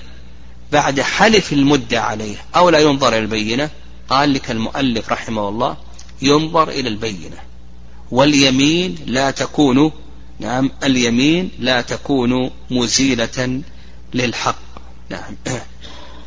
بعد 0.72 1.00
حلف 1.00 1.52
المدعى 1.52 2.00
عليه 2.00 2.36
أو 2.56 2.70
لا 2.70 2.78
ينظر 2.78 3.08
إلى 3.08 3.18
البينة؟ 3.18 3.70
قال 4.08 4.34
لك 4.34 4.50
المؤلف 4.50 5.12
رحمه 5.12 5.48
الله 5.48 5.76
ينظر 6.22 6.68
إلى 6.68 6.88
البينة. 6.88 7.36
واليمين 8.10 8.96
لا 9.06 9.30
تكون 9.30 9.92
نعم 10.40 10.70
اليمين 10.84 11.50
لا 11.58 11.80
تكون 11.80 12.50
مزيلة 12.70 13.62
للحق. 14.14 14.58
نعم. 15.08 15.36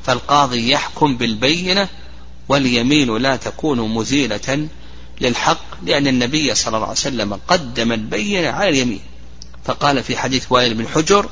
فالقاضي 0.04 0.72
يحكم 0.72 1.18
بالبينة 1.18 1.88
واليمين 2.50 3.18
لا 3.18 3.36
تكون 3.36 3.80
مزيلة 3.94 4.68
للحق 5.22 5.84
لأن 5.84 6.08
النبي 6.08 6.56
صلى 6.56 6.76
الله 6.76 6.88
عليه 6.88 6.98
وسلم 6.98 7.40
قدم 7.48 7.92
البينة 7.92 8.50
على 8.50 8.70
اليمين. 8.70 9.02
فقال 9.66 10.04
في 10.04 10.18
حديث 10.18 10.46
وائل 10.50 10.74
بن 10.74 10.88
حجر 10.88 11.30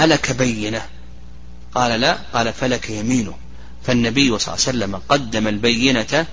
ألك 0.00 0.32
بينة؟ 0.32 0.82
قال 1.74 2.00
لا 2.00 2.18
قال 2.34 2.52
فلك 2.52 2.90
يمينه 2.90 3.34
فالنبي 3.86 4.38
صلى 4.38 4.54
الله 4.54 4.66
عليه 4.66 4.78
وسلم 4.78 5.00
قدم 5.08 5.48
البينة 5.48 6.26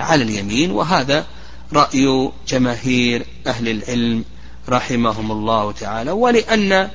على 0.00 0.22
اليمين 0.22 0.70
وهذا 0.70 1.26
رأي 1.72 2.30
جماهير 2.48 3.26
أهل 3.46 3.68
العلم 3.68 4.24
رحمهم 4.68 5.32
الله 5.32 5.72
تعالى. 5.72 6.10
ولأن 6.10 6.90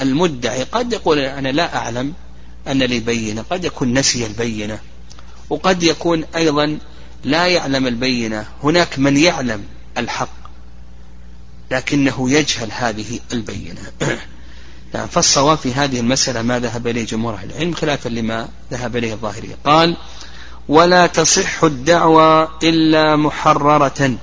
المدعي 0.00 0.62
قد 0.62 0.92
يقول 0.92 1.18
أنا 1.18 1.48
لا 1.48 1.76
أعلم 1.76 2.12
أن 2.68 2.82
لي 2.82 3.00
بينة 3.00 3.42
قد 3.50 3.64
يكون 3.64 3.98
نسي 3.98 4.26
البينة 4.26 4.78
وقد 5.50 5.82
يكون 5.82 6.24
أيضا 6.36 6.78
لا 7.24 7.46
يعلم 7.46 7.86
البينة. 7.86 8.46
هناك 8.62 8.98
من 8.98 9.16
يعلم 9.16 9.64
الحق 9.98 10.38
لكنه 11.70 12.30
يجهل 12.30 12.68
هذه 12.72 13.20
البينة. 13.32 13.92
نعم 14.94 15.06
فالصواب 15.06 15.58
في 15.58 15.74
هذه 15.74 16.00
المسألة 16.00 16.42
ما 16.42 16.58
ذهب 16.58 16.86
إليه 16.86 17.06
جمهور 17.06 17.34
أهل 17.34 17.50
العلم 17.50 17.74
خلافا 17.74 18.08
لما 18.08 18.48
ذهب 18.70 18.96
إليه 18.96 19.12
الظاهرية. 19.12 19.56
قال 19.64 19.96
ولا 20.68 21.06
تصح 21.06 21.64
الدعوى 21.64 22.48
إلا 22.62 23.16
محررة. 23.16 24.16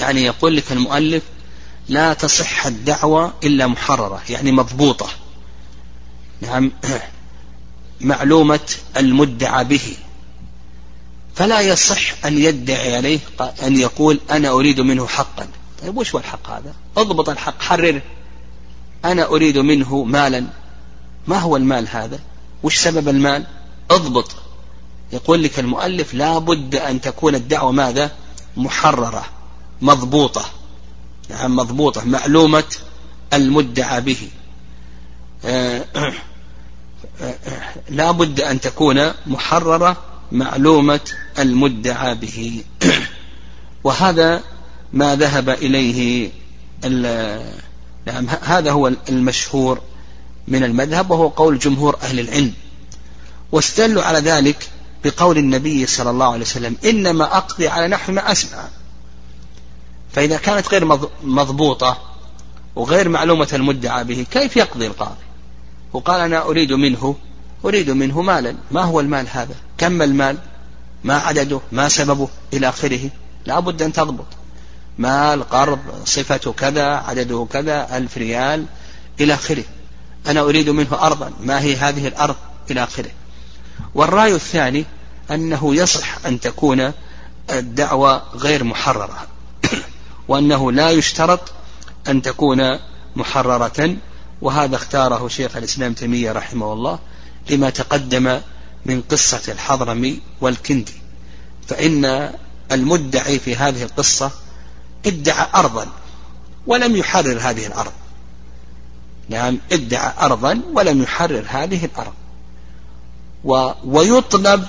يعني 0.00 0.24
يقول 0.24 0.56
لك 0.56 0.72
المؤلف 0.72 1.22
لا 1.88 2.12
تصح 2.14 2.66
الدعوة 2.66 3.32
إلا 3.44 3.66
محررة. 3.66 4.22
يعني 4.30 4.52
مضبوطة. 4.52 5.08
نعم 6.40 6.72
معلومة 8.00 8.70
المدعى 8.96 9.64
به. 9.64 9.96
فلا 11.34 11.60
يصح 11.60 12.24
أن 12.24 12.38
يدعي 12.38 12.96
عليه 12.96 13.18
أن 13.62 13.76
يقول 13.76 14.20
أنا 14.30 14.50
أريد 14.50 14.80
منه 14.80 15.06
حقا. 15.06 15.48
طيب 15.82 15.96
وش 15.96 16.14
هو 16.14 16.18
الحق 16.18 16.50
هذا؟ 16.50 16.74
اضبط 16.96 17.28
الحق 17.28 17.62
حرره. 17.62 18.02
أنا 19.04 19.26
أريد 19.26 19.58
منه 19.58 20.04
مالا. 20.04 20.46
ما 21.26 21.38
هو 21.38 21.56
المال 21.56 21.88
هذا؟ 21.88 22.18
وش 22.62 22.76
سبب 22.76 23.08
المال؟ 23.08 23.46
اضبط. 23.90 24.36
يقول 25.12 25.42
لك 25.42 25.58
المؤلف 25.58 26.14
لا 26.14 26.38
بد 26.38 26.74
أن 26.74 27.00
تكون 27.00 27.34
الدعوة 27.34 27.72
ماذا؟ 27.72 28.10
محررة 28.56 29.24
مضبوطة. 29.82 30.44
نعم 31.30 31.56
مضبوطة 31.56 32.04
معلومة 32.04 32.76
المدعى 33.32 34.00
به. 34.00 34.28
آه، 35.44 35.84
لا 37.88 38.10
بد 38.10 38.40
أن 38.40 38.60
تكون 38.60 39.10
محررة 39.26 39.96
معلومة 40.32 41.00
المدعى 41.38 42.14
به. 42.14 42.64
وهذا 43.84 44.42
ما 44.92 45.16
ذهب 45.16 45.48
إليه 45.48 46.30
نعم 48.06 48.26
هذا 48.28 48.70
هو 48.70 48.92
المشهور 49.08 49.80
من 50.48 50.64
المذهب 50.64 51.10
وهو 51.10 51.28
قول 51.28 51.58
جمهور 51.58 51.96
أهل 52.02 52.20
العلم. 52.20 52.52
واستدلوا 53.52 54.02
على 54.02 54.18
ذلك 54.18 54.68
بقول 55.04 55.38
النبي 55.38 55.86
صلى 55.86 56.10
الله 56.10 56.32
عليه 56.32 56.40
وسلم 56.40 56.76
إنما 56.84 57.36
أقضي 57.36 57.68
على 57.68 57.88
نحو 57.88 58.12
ما 58.12 58.32
أسمع. 58.32 58.68
فإذا 60.12 60.36
كانت 60.36 60.68
غير 60.68 60.84
مضبوطة 61.24 61.98
وغير 62.76 63.08
معلومة 63.08 63.48
المدعى 63.52 64.04
به 64.04 64.26
كيف 64.30 64.56
يقضي 64.56 64.86
القاضي؟ 64.86 65.24
وقال 65.92 66.20
أنا 66.20 66.42
أريد 66.42 66.72
منه 66.72 67.16
أريد 67.64 67.90
منه 67.90 68.22
مالا. 68.22 68.56
ما 68.70 68.82
هو 68.82 69.00
المال 69.00 69.26
هذا؟ 69.30 69.54
كم 69.78 70.02
المال؟ 70.02 70.38
ما 71.04 71.14
عدده؟ 71.14 71.60
ما 71.72 71.88
سببه؟ 71.88 72.28
إلى 72.52 72.68
آخره؟ 72.68 73.10
لا 73.46 73.60
بد 73.60 73.82
أن 73.82 73.92
تضبط. 73.92 74.26
مال 74.98 75.48
قرض 75.48 75.78
صفة 76.04 76.52
كذا 76.52 76.86
عدده 76.86 77.46
كذا 77.52 77.96
ألف 77.96 78.18
ريال 78.18 78.66
إلى 79.20 79.34
آخره. 79.34 79.64
أنا 80.26 80.40
أريد 80.40 80.70
منه 80.70 80.88
أرضا. 80.92 81.32
ما 81.40 81.60
هي 81.60 81.76
هذه 81.76 82.08
الأرض؟ 82.08 82.36
إلى 82.70 82.84
آخره. 82.84 83.10
والرأي 83.94 84.34
الثاني 84.34 84.84
أنه 85.30 85.74
يصح 85.74 86.26
أن 86.26 86.40
تكون 86.40 86.92
الدعوة 87.50 88.22
غير 88.34 88.64
محررة. 88.64 89.26
وأنه 90.28 90.72
لا 90.72 90.90
يشترط 90.90 91.52
أن 92.08 92.22
تكون 92.22 92.78
محررة. 93.16 93.96
وهذا 94.42 94.76
اختاره 94.76 95.28
شيخ 95.28 95.56
الإسلام 95.56 95.92
تيمية 95.92 96.32
رحمه 96.32 96.72
الله 96.72 96.98
لما 97.50 97.70
تقدم 97.70 98.40
من 98.86 99.02
قصة 99.02 99.52
الحضرمي 99.52 100.20
والكندي. 100.40 101.00
فإن 101.68 102.32
المدعي 102.72 103.38
في 103.38 103.56
هذه 103.56 103.82
القصة 103.82 104.30
ادعى 105.06 105.46
أرضا 105.54 105.86
ولم 106.66 106.96
يحرر 106.96 107.38
هذه 107.40 107.66
الأرض. 107.66 107.92
نعم 109.28 109.58
ادعى 109.72 110.12
أرضا 110.20 110.60
ولم 110.74 111.02
يحرر 111.02 111.44
هذه 111.48 111.84
الأرض. 111.84 112.12
و 113.44 113.70
ويطلب 113.84 114.66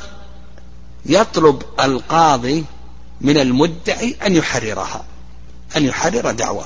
يطلب 1.05 1.63
القاضي 1.79 2.65
من 3.21 3.37
المدعي 3.37 4.15
أن 4.25 4.35
يحررها 4.35 5.03
أن 5.77 5.85
يحرر 5.85 6.31
دعوة 6.31 6.65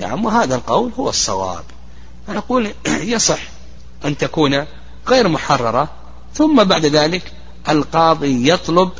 نعم 0.00 0.24
وهذا 0.24 0.54
القول 0.54 0.92
هو 0.98 1.08
الصواب. 1.08 1.64
نقول 2.28 2.72
يصح 3.14 3.40
أن 4.04 4.18
تكون 4.18 4.64
غير 5.08 5.28
محررة 5.28 5.88
ثم 6.34 6.64
بعد 6.64 6.86
ذلك 6.86 7.32
القاضي 7.68 8.50
يطلب 8.50 8.90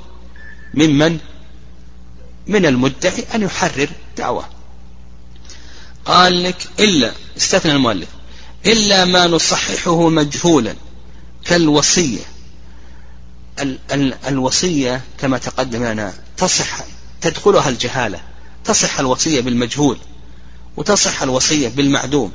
ممن 0.75 1.19
من 2.47 2.67
المدعي 2.67 3.25
أن 3.35 3.43
يحرر 3.43 3.89
دعوة. 4.17 4.45
قال 6.05 6.43
لك 6.43 6.69
إلا 6.81 7.13
استثنى 7.37 7.73
المؤلف 7.73 8.09
إلا 8.67 9.05
ما 9.05 9.27
نصححه 9.27 10.09
مجهولا 10.09 10.75
كالوصية. 11.45 12.23
ال 13.61 13.79
ال 13.93 14.15
الوصية 14.29 15.01
كما 15.21 15.39
تقدم 15.39 15.85
لنا 15.85 16.15
تصح 16.37 16.79
تدخلها 17.21 17.69
الجهالة 17.69 18.21
تصح 18.65 18.99
الوصية 18.99 19.41
بالمجهول 19.41 19.99
وتصح 20.77 21.23
الوصية 21.23 21.69
بالمعدوم. 21.69 22.33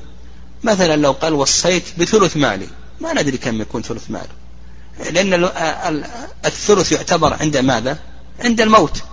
مثلا 0.64 0.96
لو 0.96 1.12
قال 1.12 1.34
وصيت 1.34 1.84
بثلث 1.98 2.38
مالي 2.38 2.68
ما 3.02 3.14
ندري 3.14 3.38
كم 3.38 3.62
يكون 3.62 3.82
ثلث 3.82 4.12
ماله. 4.12 4.40
لأن 5.12 5.50
الثلث 6.46 6.92
يعتبر 6.92 7.34
عند 7.34 7.58
ماذا؟ 7.58 8.00
عند 8.40 8.62
الموت. 8.62 9.04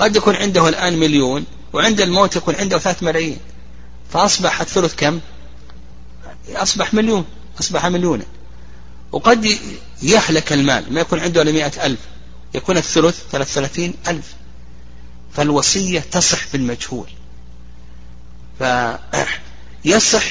قد 0.00 0.16
يكون 0.16 0.36
عنده 0.36 0.68
الآن 0.68 0.98
مليون 0.98 1.44
وعند 1.72 2.00
الموت 2.00 2.36
يكون 2.36 2.54
عنده 2.54 2.78
ثلاث 2.78 3.02
ملايين. 3.02 3.38
فأصبح 4.12 4.60
الثلث 4.60 4.94
كم؟ 4.94 5.20
أصبح 6.48 6.94
مليون 6.94 7.24
أصبح 7.60 7.86
مليونا. 7.86 8.24
وقد 9.12 9.58
يهلك 10.02 10.52
المال 10.52 10.92
ما 10.92 11.00
يكون 11.00 11.20
عنده 11.20 11.42
إلا 11.42 11.52
مئة 11.52 11.86
ألف 11.86 11.98
يكون 12.54 12.76
الثلث 12.76 13.20
ثلاث 13.32 13.52
ثلاثين 13.52 13.94
ألف. 14.08 14.34
فالوصية 15.32 16.00
تصح 16.00 16.38
بالمجهول 16.52 17.06
فيصح 18.58 20.24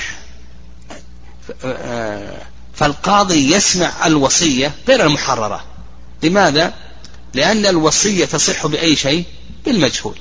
فالقاضي 2.78 3.52
يسمع 3.54 4.08
الوصية 4.08 4.76
غير 4.88 5.06
المحررة. 5.06 5.66
لماذا؟ 6.24 6.74
لأن 7.34 7.66
الوصية 7.66 8.26
تصح 8.26 8.68
بأي 8.68 8.96
شيء؟ 8.96 9.26
بالمجهول. 9.72 10.16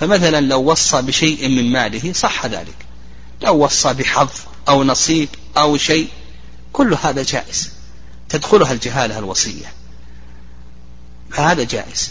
فمثلا 0.00 0.40
لو 0.40 0.60
وصى 0.60 1.02
بشيء 1.02 1.48
من 1.48 1.72
ماله 1.72 2.12
صح 2.12 2.46
ذلك. 2.46 2.76
لو 3.42 3.64
وصى 3.64 3.92
بحظ 3.94 4.28
أو 4.68 4.84
نصيب 4.84 5.28
أو 5.56 5.76
شيء 5.76 6.08
كل 6.72 6.94
هذا 7.02 7.22
جائز. 7.22 7.70
تدخلها 8.28 8.72
الجهالة 8.72 9.18
الوصية. 9.18 9.72
فهذا 11.30 11.64
جائز. 11.64 12.10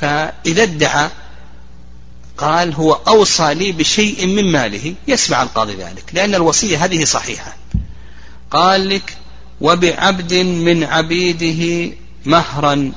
فإذا 0.00 0.62
ادعى 0.62 1.10
قال 2.38 2.74
هو 2.74 2.92
أوصى 2.92 3.54
لي 3.54 3.72
بشيء 3.72 4.26
من 4.26 4.52
ماله 4.52 4.94
يسمع 5.08 5.42
القاضي 5.42 5.74
ذلك 5.74 6.04
لأن 6.12 6.34
الوصية 6.34 6.84
هذه 6.84 7.04
صحيحة. 7.04 7.56
قال 8.50 8.88
لك 8.88 9.16
وبعبد 9.60 10.34
من 10.34 10.84
عبيده 10.84 11.94
مهرا 12.26 12.92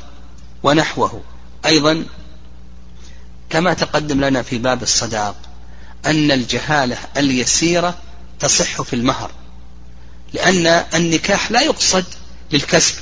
ونحوه 0.63 1.21
أيضا 1.65 2.05
كما 3.49 3.73
تقدم 3.73 4.25
لنا 4.25 4.41
في 4.41 4.57
باب 4.57 4.83
الصداق 4.83 5.35
أن 6.05 6.31
الجهالة 6.31 6.97
اليسيرة 7.17 7.97
تصح 8.39 8.81
في 8.81 8.93
المهر 8.93 9.31
لأن 10.33 10.67
النكاح 10.93 11.51
لا 11.51 11.61
يقصد 11.61 12.05
للكسب 12.51 12.95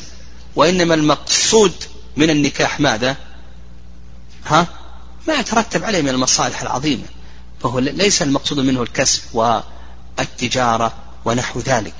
وإنما 0.55 0.93
المقصود 0.93 1.73
من 2.17 2.29
النكاح 2.29 2.79
ماذا؟ 2.79 3.15
ها؟ 4.45 4.67
ما 5.27 5.33
يترتب 5.33 5.83
عليه 5.83 6.01
من 6.01 6.09
المصالح 6.09 6.61
العظيمة 6.61 7.03
فهو 7.61 7.79
ليس 7.79 8.21
المقصود 8.21 8.59
منه 8.59 8.81
الكسب 8.81 9.21
والتجارة 9.33 10.93
ونحو 11.25 11.59
ذلك. 11.59 11.93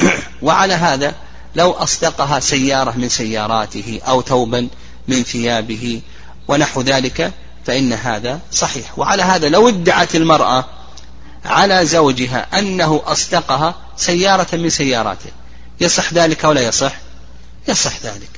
وعلى 0.42 0.74
هذا 0.74 1.14
لو 1.56 1.72
أصدقها 1.72 2.40
سيارة 2.40 2.90
من 2.90 3.08
سياراته 3.08 4.00
أو 4.06 4.22
ثوبا 4.22 4.68
من 5.08 5.22
ثيابه 5.22 6.00
ونحو 6.48 6.80
ذلك 6.80 7.32
فإن 7.66 7.92
هذا 7.92 8.40
صحيح. 8.52 8.98
وعلى 8.98 9.22
هذا 9.22 9.48
لو 9.48 9.68
ادعت 9.68 10.14
المرأة 10.14 10.64
على 11.44 11.86
زوجها 11.86 12.58
أنه 12.58 13.02
أصدقها 13.06 13.74
سيارة 13.96 14.56
من 14.56 14.70
سياراته 14.70 15.30
يصح 15.80 16.12
ذلك 16.12 16.44
أو 16.44 16.52
لا 16.52 16.60
يصح؟ 16.60 16.92
يصح 17.68 18.00
ذلك. 18.02 18.30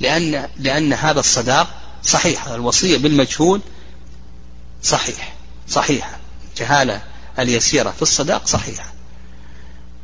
لأن, 0.00 0.48
لأن 0.58 0.92
هذا 0.92 1.20
الصداق 1.20 1.68
صحيح 2.02 2.46
الوصية 2.46 2.98
بالمجهول 2.98 3.60
صحيح 4.82 5.34
صحيحة. 5.68 6.18
جهالة 6.58 7.02
اليسيرة 7.38 7.90
في 7.90 8.02
الصداق 8.02 8.46
صحيحة. 8.46 8.92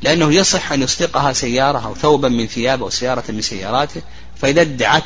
لأنه 0.02 0.35
يصح 0.35 0.72
أن 0.72 0.83
يصدقها 0.83 1.33
سيارة 1.33 1.87
أو 1.87 1.94
ثوبا 1.94 2.28
من 2.28 2.46
ثيابه 2.46 2.85
أو 2.85 2.90
سيارة 2.90 3.24
من 3.28 3.42
سياراته 3.42 4.02
فإذا 4.37 4.61
ادعت 4.61 5.04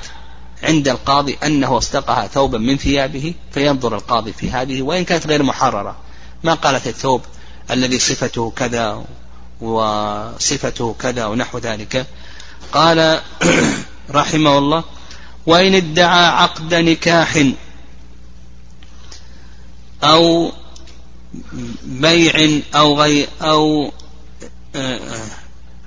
عند 0.64 0.88
القاضي 0.88 1.38
أنه 1.44 1.78
اصدقها 1.78 2.26
ثوبا 2.26 2.58
من 2.58 2.76
ثيابه 2.76 3.34
فينظر 3.52 3.94
القاضي 3.94 4.32
في 4.32 4.50
هذه 4.50 4.82
وإن 4.82 5.04
كانت 5.04 5.26
غير 5.26 5.42
محررة. 5.42 5.96
ما 6.44 6.54
قالت 6.54 6.86
الثوب 6.86 7.22
الذي 7.70 7.98
صفته 7.98 8.52
كذا 8.56 9.04
وصفته 9.60 10.94
كذا 11.00 11.26
ونحو 11.26 11.58
ذلك. 11.58 12.06
قال 12.72 13.20
رحمه 14.10 14.58
الله 14.58 14.84
وإن 15.46 15.74
ادعى 15.74 16.26
عقد 16.26 16.74
نكاح 16.74 17.44
أو 20.04 20.52
بيع 21.82 22.60
أو 22.74 23.02
غير 23.02 23.28
أو 23.42 23.92
آه، 24.76 24.96
آه، 24.96 25.26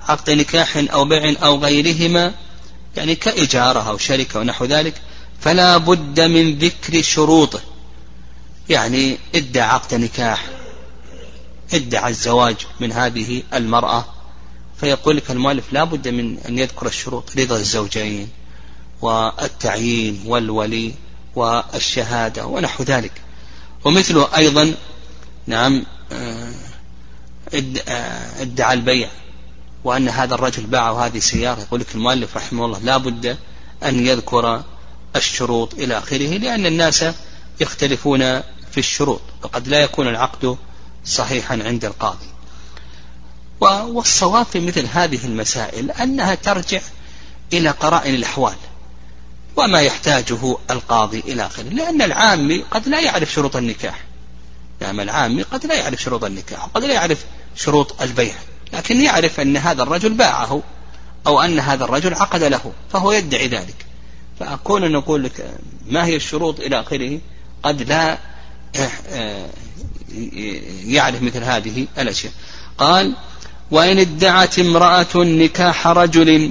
عقد 0.08 0.30
نكاح 0.30 0.76
أو 0.76 1.04
بيع 1.04 1.34
أو 1.42 1.56
غيرهما 1.56 2.34
يعني 2.98 3.14
كإجارة 3.14 3.88
أو 3.88 3.98
شركة 3.98 4.40
ونحو 4.40 4.64
ذلك 4.64 4.94
فلا 5.40 5.76
بد 5.76 6.20
من 6.20 6.58
ذكر 6.58 7.02
شروطه. 7.02 7.60
يعني 8.68 9.18
ادعى 9.34 9.68
عقد 9.68 9.94
نكاح 9.94 10.46
ادعى 11.74 12.10
الزواج 12.10 12.56
من 12.80 12.92
هذه 12.92 13.42
المرأة. 13.54 14.04
فيقول 14.80 15.16
لك 15.16 15.30
المؤلف 15.30 15.72
لا 15.72 15.84
بد 15.84 16.08
من 16.08 16.38
أن 16.38 16.58
يذكر 16.58 16.86
الشروط 16.86 17.36
رضا 17.36 17.56
الزوجين 17.56 18.28
والتعيين 19.02 20.22
والولي 20.26 20.94
والشهادة 21.36 22.46
ونحو 22.46 22.84
ذلك. 22.84 23.12
ومثله 23.84 24.36
أيضا 24.36 24.74
نعم 25.46 25.84
آه، 26.12 26.52
ادعى 28.40 28.74
البيع. 28.74 29.08
وأن 29.84 30.08
هذا 30.08 30.34
الرجل 30.34 30.66
باعه 30.66 31.06
هذه 31.06 31.16
السيارة. 31.16 31.60
يقول 31.60 31.80
لك 31.80 31.94
المؤلف 31.94 32.36
رحمه 32.36 32.64
الله 32.64 32.78
لا 32.78 32.96
بد 32.96 33.38
أن 33.84 34.06
يذكر 34.06 34.62
الشروط 35.16 35.74
إلى 35.74 35.98
آخره 35.98 36.38
لأن 36.38 36.66
الناس 36.66 37.04
يختلفون 37.60 38.40
في 38.70 38.78
الشروط 38.78 39.20
وقد 39.42 39.68
لا 39.68 39.80
يكون 39.80 40.08
العقد 40.08 40.56
صحيحا 41.04 41.62
عند 41.62 41.84
القاضي. 41.84 42.26
والصواب 43.60 44.46
في 44.46 44.60
مثل 44.60 44.86
هذه 44.86 45.24
المسائل 45.24 45.90
أنها 45.90 46.34
ترجع 46.34 46.80
إلى 47.52 47.70
قرائن 47.70 48.14
الأحوال 48.14 48.54
وما 49.56 49.80
يحتاجه 49.80 50.56
القاضي 50.70 51.20
إلى 51.20 51.46
آخره 51.46 51.68
لأن 51.68 52.02
العامي 52.02 52.62
قد 52.70 52.88
لا 52.88 53.00
يعرف 53.00 53.32
شروط 53.32 53.56
النكاح. 53.56 54.04
يعني 54.80 55.02
العامي 55.02 55.42
قد 55.42 55.66
لا 55.66 55.74
يعرف 55.74 56.02
شروط 56.02 56.24
النكاح 56.24 56.64
وقد 56.64 56.84
لا 56.84 56.94
يعرف 56.94 57.24
شروط 57.56 58.02
البيع. 58.02 58.34
لكن 58.72 59.00
يعرف 59.00 59.40
أن 59.40 59.56
هذا 59.56 59.82
الرجل 59.82 60.14
باعه 60.14 60.62
أو 61.26 61.40
أن 61.40 61.60
هذا 61.60 61.84
الرجل 61.84 62.14
عقد 62.14 62.42
له 62.42 62.72
فهو 62.92 63.12
يدعي 63.12 63.48
ذلك. 63.48 63.86
فأكون 64.40 64.84
أن 64.84 64.92
نقول 64.92 65.24
لك 65.24 65.54
ما 65.86 66.06
هي 66.06 66.16
الشروط 66.16 66.60
إلى 66.60 66.80
آخره 66.80 67.20
قد 67.62 67.82
لا 67.82 68.18
آه، 69.10 69.48
يعرف 70.84 71.22
مثل 71.22 71.42
هذه 71.42 71.86
الأشياء. 71.98 72.32
قال 72.78 73.14
وإن 73.70 73.98
ادعت 73.98 74.58
امرأة 74.58 75.16
نكاح 75.16 75.86
رجل 75.86 76.50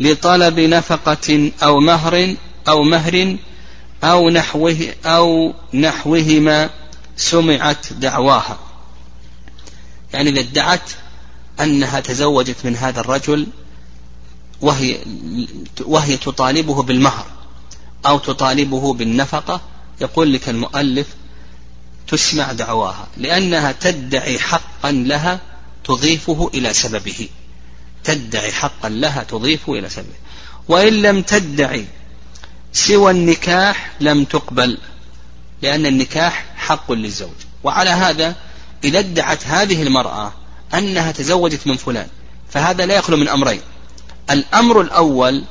لطلب 0.00 0.60
نفقة 0.60 1.50
أو 1.62 1.80
مهر 1.80 2.34
أو 2.68 2.82
مهر 2.82 3.36
أو 4.04 4.30
نحوه 4.30 4.94
أو 5.04 5.54
نحوهما 5.74 6.70
سمعت 7.16 7.92
دعواها. 7.92 8.58
يعني 10.12 10.30
إذا 10.30 10.40
ادعت 10.40 10.90
أنها 11.60 12.00
تزوجت 12.00 12.56
من 12.64 12.76
هذا 12.76 13.00
الرجل 13.00 13.46
وهي 14.60 14.98
وهي 15.80 16.16
تطالبه 16.16 16.82
بالمهر 16.82 17.26
أو 18.06 18.18
تطالبه 18.18 18.94
بالنفقة. 18.94 19.60
يقول 20.00 20.32
لك 20.32 20.48
المؤلف 20.48 21.06
تسمع 22.08 22.52
دعواها 22.52 23.08
لأنها 23.16 23.72
تدعي 23.72 24.38
حقا 24.38 24.92
لها 24.92 25.40
تضيفه 25.84 26.50
إلى 26.54 26.72
سببه. 26.72 27.28
تدعي 28.04 28.52
حقا 28.52 28.88
لها 28.88 29.22
تضيفه 29.22 29.72
إلى 29.72 29.88
سببه. 29.88 30.18
وإن 30.68 30.92
لم 31.02 31.22
تدعي 31.22 31.84
سوى 32.72 33.10
النكاح 33.10 33.92
لم 34.00 34.24
تقبل 34.24 34.78
لأن 35.62 35.86
النكاح 35.86 36.44
حق 36.56 36.92
للزوج. 36.92 37.38
وعلى 37.64 37.90
هذا 37.90 38.36
إذا 38.84 38.98
ادعت 38.98 39.46
هذه 39.46 39.82
المرأة 39.82 40.32
أنها 40.74 41.12
تزوجت 41.12 41.66
من 41.66 41.76
فلان 41.76 42.06
فهذا 42.50 42.86
لا 42.86 42.94
يخلو 42.94 43.16
من 43.16 43.28
أمرين. 43.28 43.60
الأمر 44.30 44.80
الأول 44.80 45.44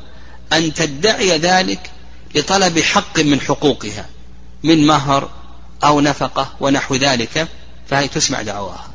أن 0.53 0.73
تدعي 0.73 1.37
ذلك 1.37 1.91
لطلب 2.35 2.79
حق 2.79 3.19
من 3.19 3.41
حقوقها 3.41 4.05
من 4.63 4.87
مهر 4.87 5.29
أو 5.83 6.01
نفقة 6.01 6.53
ونحو 6.59 6.95
ذلك 6.95 7.47
فهي 7.89 8.07
تسمع 8.07 8.41
دعواها. 8.41 8.91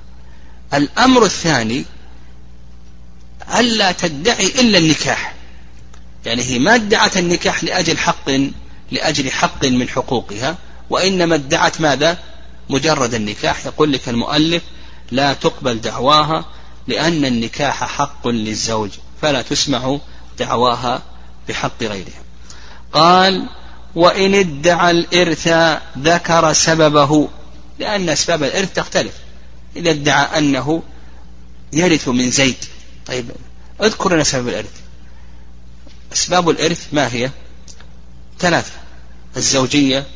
الأمر 0.74 1.24
الثاني 1.24 1.84
ألا 3.58 3.92
تدعي 3.92 4.46
إلا 4.46 4.78
النكاح. 4.78 5.34
يعني 6.26 6.42
هي 6.42 6.58
ما 6.58 6.74
ادعت 6.74 7.16
النكاح 7.16 7.64
لأجل 7.64 7.98
حق 7.98 8.30
لأجل 8.90 9.30
حق 9.30 9.66
من 9.66 9.88
حقوقها 9.88 10.56
وإنما 10.90 11.34
ادعت 11.34 11.80
ماذا؟ 11.80 12.18
مجرد 12.70 13.14
النكاح. 13.14 13.66
يقول 13.66 13.92
لك 13.92 14.08
المؤلف 14.08 14.62
لا 15.12 15.32
تقبل 15.32 15.80
دعواها 15.80 16.44
لأن 16.88 17.24
النكاح 17.24 17.84
حق 17.84 18.28
للزوج 18.28 18.90
فلا 19.22 19.42
تسمع 19.42 19.98
دعواها 20.38 21.02
بحق 21.48 21.82
غيرها 21.82 22.22
قال 22.92 23.48
وإن 23.94 24.34
ادعى 24.34 24.90
الإرث 24.90 25.48
ذكر 25.98 26.52
سببه 26.52 27.28
لأن 27.78 28.08
أسباب 28.08 28.42
الإرث 28.42 28.72
تختلف. 28.72 29.12
إذا 29.76 29.90
ادعى 29.90 30.38
أنه 30.38 30.82
يرث 31.72 32.08
من 32.08 32.30
زيد 32.30 32.64
طيب 33.06 33.30
اذكر 33.82 34.14
لنا 34.14 34.24
سبب 34.24 34.48
الإرث. 34.48 34.80
أسباب 36.12 36.50
الإرث 36.50 36.86
ما 36.92 37.12
هي؟ 37.12 37.30
ثلاثة 38.38 38.72
الزوجية 39.36 40.06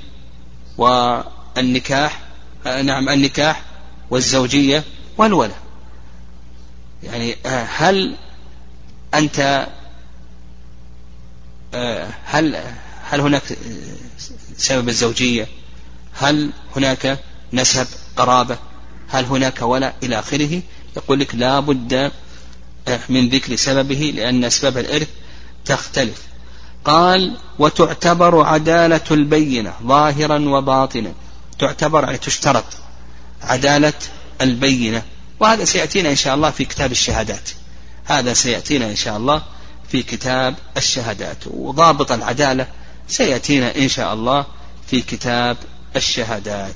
والنكاح 0.78 2.20
نعم 2.64 3.08
النكاح 3.08 3.62
والزوجية 4.10 4.84
والولد. 5.18 5.52
يعني 7.02 7.36
آه، 7.46 7.66
هل 7.76 8.16
أنت 9.14 9.66
آه، 11.74 12.08
هل 12.24 12.62
هل 13.02 13.20
هناك 13.20 13.42
سبب 14.56 14.88
الزوجية؟ 14.88 15.48
هل 16.12 16.50
هناك 16.76 17.18
نسب 17.52 17.86
قرابة؟ 18.16 18.58
هل 19.08 19.24
هناك 19.24 19.62
ولا؟ 19.62 19.92
إلى 20.02 20.18
آخره. 20.18 20.62
يقول 20.96 21.20
لك 21.20 21.34
لا 21.34 21.60
بد 21.60 22.12
من 23.08 23.28
ذكر 23.28 23.56
سببه 23.56 24.12
لأن 24.16 24.44
أسباب 24.44 24.78
الإرث 24.78 25.08
تختلف. 25.64 26.22
قال 26.84 27.36
وتعتبر 27.58 28.42
عدالة 28.42 29.04
البينة 29.10 29.74
ظاهرا 29.82 30.38
وباطنا. 30.48 31.12
تعتبر 31.58 32.04
يعني 32.04 32.18
تشترط. 32.18 32.64
عدالة 33.46 33.92
البينة. 34.40 35.02
وهذا 35.40 35.64
سيأتينا 35.64 36.10
إن 36.10 36.16
شاء 36.16 36.34
الله 36.34 36.50
في 36.50 36.64
كتاب 36.64 36.92
الشهادات. 36.92 37.48
هذا 38.04 38.32
سيأتينا 38.32 38.90
إن 38.90 38.96
شاء 38.96 39.16
الله 39.16 39.42
في 39.88 40.02
كتاب 40.02 40.54
الشهادات. 40.76 41.36
وضابط 41.46 42.12
العدالة 42.12 42.66
سيأتينا 43.08 43.76
إن 43.76 43.88
شاء 43.88 44.14
الله 44.14 44.46
في 44.86 45.00
كتاب 45.00 45.56
الشهادات. 45.96 46.74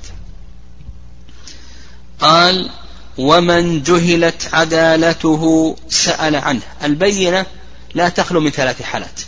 قال 2.21 2.71
ومن 3.19 3.83
جهلت 3.83 4.49
عدالته 4.53 5.77
سأل 5.89 6.37
عنه. 6.37 6.63
البينة 6.85 7.47
لا 7.95 8.09
تخلو 8.09 8.41
من 8.41 8.51
ثلاث 8.51 8.83
حالات. 8.83 9.21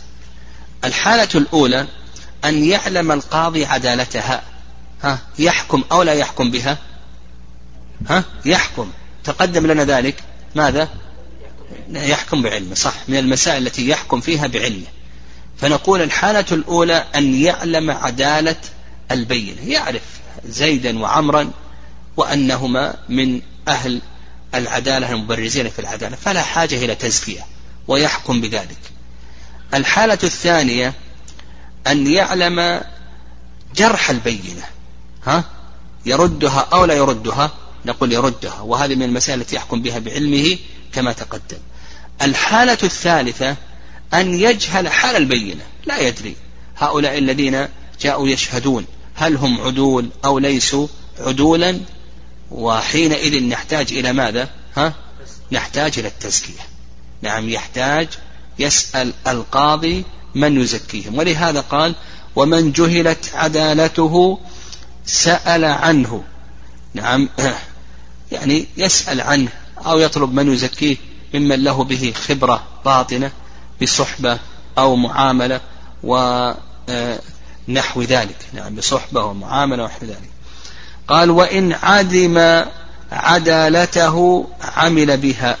الحالة 0.83 1.29
الأولى 1.35 1.87
أن 2.45 2.63
يعلم 2.63 3.11
القاضي 3.11 3.65
عدالتها. 3.65 4.41
ها 5.03 5.19
يحكم 5.39 5.83
أو 5.91 6.03
لا 6.03 6.13
يحكم 6.13 6.51
بها؟ 6.51 6.77
ها؟ 8.09 8.23
يحكم. 8.45 8.91
تقدم 9.23 9.67
لنا 9.67 9.83
ذلك. 9.83 10.23
ماذا؟ 10.55 10.89
يحكم 11.89 12.41
بعلمه 12.41 12.75
صح. 12.75 12.93
من 13.07 13.17
المسائل 13.17 13.67
التي 13.67 13.89
يحكم 13.89 14.21
فيها 14.21 14.47
بعلمه 14.47 14.87
فنقول 15.57 16.01
الحالة 16.01 16.45
الأولى 16.51 17.05
أن 17.15 17.35
يعلم 17.35 17.91
عدالة 17.91 18.55
البينة. 19.11 19.61
يعرف 19.61 20.01
زيدا 20.45 20.99
وعمرا 20.99 21.51
وأنهما 22.17 22.95
من 23.09 23.41
أهل 23.67 24.01
العدالة 24.55 25.11
المبرزين 25.11 25.69
في 25.69 25.79
العدالة. 25.79 26.15
فلا 26.15 26.41
حاجة 26.41 26.85
إلى 26.85 26.95
تزكية 26.95 27.45
ويحكم 27.87 28.41
بذلك. 28.41 28.77
الحالة 29.73 30.19
الثانية 30.23 30.93
أن 31.87 32.07
يعلم 32.07 32.81
جرح 33.75 34.09
البينة. 34.09 34.63
ها؟ 35.25 35.43
يردها 36.05 36.67
أو 36.73 36.85
لا 36.85 36.93
يردها؟ 36.93 37.51
نقول 37.85 38.13
يردها 38.13 38.61
وهذه 38.61 38.95
من 38.95 39.03
المسائل 39.03 39.41
التي 39.41 39.55
يحكم 39.55 39.81
بها 39.81 39.99
بعلمه 39.99 40.57
كما 40.93 41.13
تقدم. 41.13 41.57
الحالة 42.21 42.77
الثالثة 42.83 43.55
أن 44.13 44.33
يجهل 44.33 44.89
حال 44.89 45.15
البينة. 45.15 45.63
لا 45.85 45.99
يدري 45.99 46.35
هؤلاء 46.77 47.17
الذين 47.17 47.67
جاءوا 48.01 48.27
يشهدون 48.27 48.85
هل 49.15 49.35
هم 49.35 49.61
عدول 49.61 50.09
أو 50.25 50.39
ليسوا 50.39 50.87
عدولا 51.19 51.79
وحينئذ 52.51 53.43
نحتاج 53.43 53.93
إلى 53.93 54.13
ماذا؟ 54.13 54.49
ها؟ 54.77 54.93
نحتاج 55.51 55.99
إلى 55.99 56.07
التزكية. 56.07 56.61
نعم 57.21 57.49
يحتاج 57.49 58.07
يسأل 58.59 59.13
القاضي 59.27 60.05
من 60.35 60.61
يزكيهم. 60.61 61.17
ولهذا 61.17 61.59
قال 61.59 61.95
ومن 62.35 62.71
جهلت 62.71 63.31
عدالته 63.35 64.39
سأل 65.05 65.65
عنه. 65.65 66.23
نعم 66.93 67.29
يعني 68.33 68.67
يسأل 68.77 69.21
عنه 69.21 69.49
أو 69.85 69.99
يطلب 69.99 70.33
من 70.33 70.53
يزكيه 70.53 70.97
ممن 71.33 71.63
له 71.63 71.83
به 71.83 72.13
خبرة 72.27 72.63
باطنة 72.85 73.31
بصحبة 73.81 74.39
أو 74.77 74.95
معاملة 74.95 75.61
ونحو 76.03 78.01
ذلك. 78.01 78.37
نعم 78.53 78.75
بصحبة 78.75 79.23
ومعاملة 79.23 79.83
ونحو 79.83 80.05
ذلك. 80.05 80.29
قال 81.07 81.31
وإن 81.31 81.73
عدم 81.73 82.65
عدالته 83.11 84.47
عمل 84.61 85.17
بها 85.17 85.57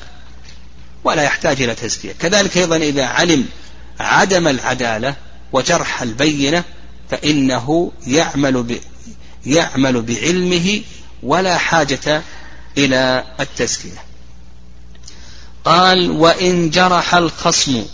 ولا 1.03 1.23
يحتاج 1.23 1.61
إلى 1.61 1.75
تزكية. 1.75 2.11
كذلك 2.11 2.57
أيضا 2.57 2.77
إذا 2.77 3.05
علم 3.05 3.45
عدم 3.99 4.47
العدالة 4.47 5.15
وجرح 5.53 6.01
البينة 6.01 6.63
فإنه 7.09 7.91
يعمل 8.07 8.63
ب 8.63 8.77
يعمل 9.45 10.01
بعلمه 10.01 10.81
ولا 11.23 11.57
حاجة 11.57 12.21
إلى 12.77 13.23
التزكية. 13.39 14.03
قال 15.65 16.11
وإن 16.11 16.69
جرح 16.69 17.15
الخصم 17.15 17.85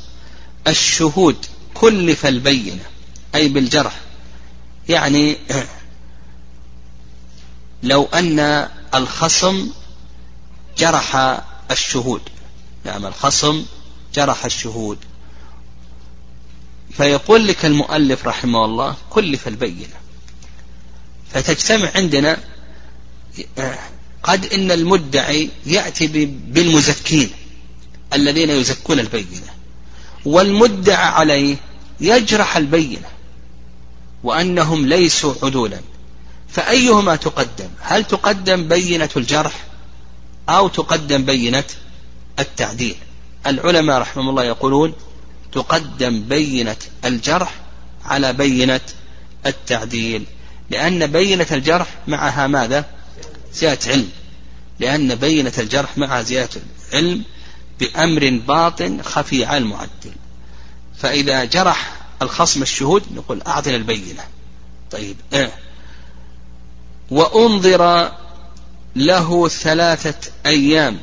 الشهود 0.68 1.46
كلف 1.74 2.26
البينة 2.26 2.84
أي 3.36 3.48
بالجرح. 3.48 4.00
يعني 4.90 5.38
لو 7.84 8.06
أن 8.14 8.70
الخصم 8.96 9.70
جرح 10.78 11.40
الشهود. 11.72 12.22
نعم 12.86 13.06
الخصم 13.06 13.66
جرح 14.14 14.46
الشهود. 14.46 14.98
فيقول 16.92 17.48
لك 17.48 17.66
المؤلف 17.66 18.28
رحمه 18.28 18.66
الله 18.66 18.96
كلف 19.10 19.48
البينة. 19.48 19.96
فتجتمع 21.34 21.92
عندنا 21.96 22.38
قد 24.24 24.54
إن 24.54 24.72
المدعي 24.72 25.50
يأتي 25.66 26.26
بالمزكين 26.26 27.30
الذين 28.14 28.50
يزكون 28.50 29.00
البينة. 29.00 29.54
والمدعى 30.26 31.08
عليه 31.08 31.56
يجرح 32.02 32.58
البينة 32.58 33.08
وأنهم 34.24 34.86
ليسوا 34.86 35.34
عدولا 35.44 35.80
فأيهما 36.50 37.16
تقدم؟ 37.16 37.70
هل 37.82 38.04
تقدم 38.04 38.68
بينة 38.68 39.10
الجرح 39.18 39.54
أو 40.50 40.68
تقدم 40.68 41.26
بينة 41.26 41.64
التعديل؟ 42.40 42.96
العلماء 43.48 44.02
رحمهم 44.02 44.30
الله 44.30 44.44
يقولون 44.44 44.94
تقدم 45.52 46.24
بينة 46.24 46.76
الجرح 47.06 47.54
على 48.06 48.34
بينة 48.34 48.82
التعديل. 49.46 50.24
لأن 50.70 51.08
بينة 51.08 51.48
الجرح 51.52 51.88
معها 52.08 52.48
ماذا؟ 52.48 52.86
زيادة 53.54 53.92
علم 53.92 54.10
لأن 54.80 55.16
بينة 55.16 55.54
الجرح 55.58 55.98
معها 55.98 56.22
زيادة 56.22 56.62
علم 56.94 57.24
بأمر 57.80 58.42
باطن 58.48 59.02
خفي 59.02 59.46
على 59.46 59.58
المعدل. 59.58 60.12
فإذا 60.98 61.44
جرح 61.44 62.02
الخصم 62.22 62.62
الشهود 62.62 63.04
نقول 63.16 63.42
أعطنا 63.42 63.76
البينة. 63.76 64.24
طيب 64.92 65.16
آه. 65.34 65.52
وأنظر 67.12 68.12
له 68.96 69.48
ثلاثة 69.48 70.32
أيام 70.46 71.00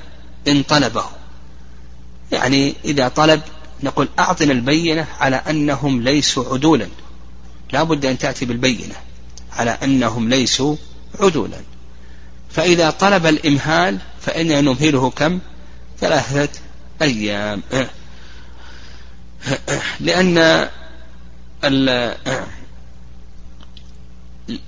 إن 0.48 0.62
طلبه. 0.62 1.04
يعني 2.32 2.74
إذا 2.84 3.08
طلب 3.08 3.40
نقول 3.82 4.08
أعطنا 4.18 4.52
البينة 4.52 5.06
على 5.20 5.36
أنهم 5.36 6.02
ليسوا 6.02 6.54
عدولا. 6.54 6.88
لا 7.72 7.82
بد 7.82 8.06
أن 8.06 8.18
تأتي 8.18 8.44
بالبينة 8.44 8.94
على 9.52 9.70
أنهم 9.70 10.28
ليسوا 10.28 10.76
عدولا. 11.20 11.60
فإذا 12.56 12.90
طلب 12.90 13.26
الإمهال 13.26 13.98
فإننا 14.20 14.60
نمهله 14.60 15.10
كم؟ 15.10 15.40
ثلاثة 16.00 16.48
أيام. 17.02 17.62
لأن 20.00 20.68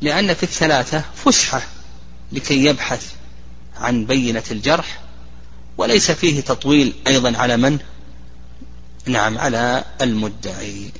لأن 0.01 0.35
في 0.35 0.43
الثلاثة 0.43 1.05
فسحة 1.25 1.63
لكي 2.33 2.65
يبحث 2.65 3.13
عن 3.77 4.05
بينة 4.05 4.43
الجرح 4.51 5.01
وليس 5.79 6.11
فيه 6.11 6.41
تطويل 6.41 6.95
أيضا 7.07 7.39
على 7.39 7.57
من؟ 7.57 7.79
نعم 9.07 9.39
على 9.39 9.85
المدعي. 10.03 10.93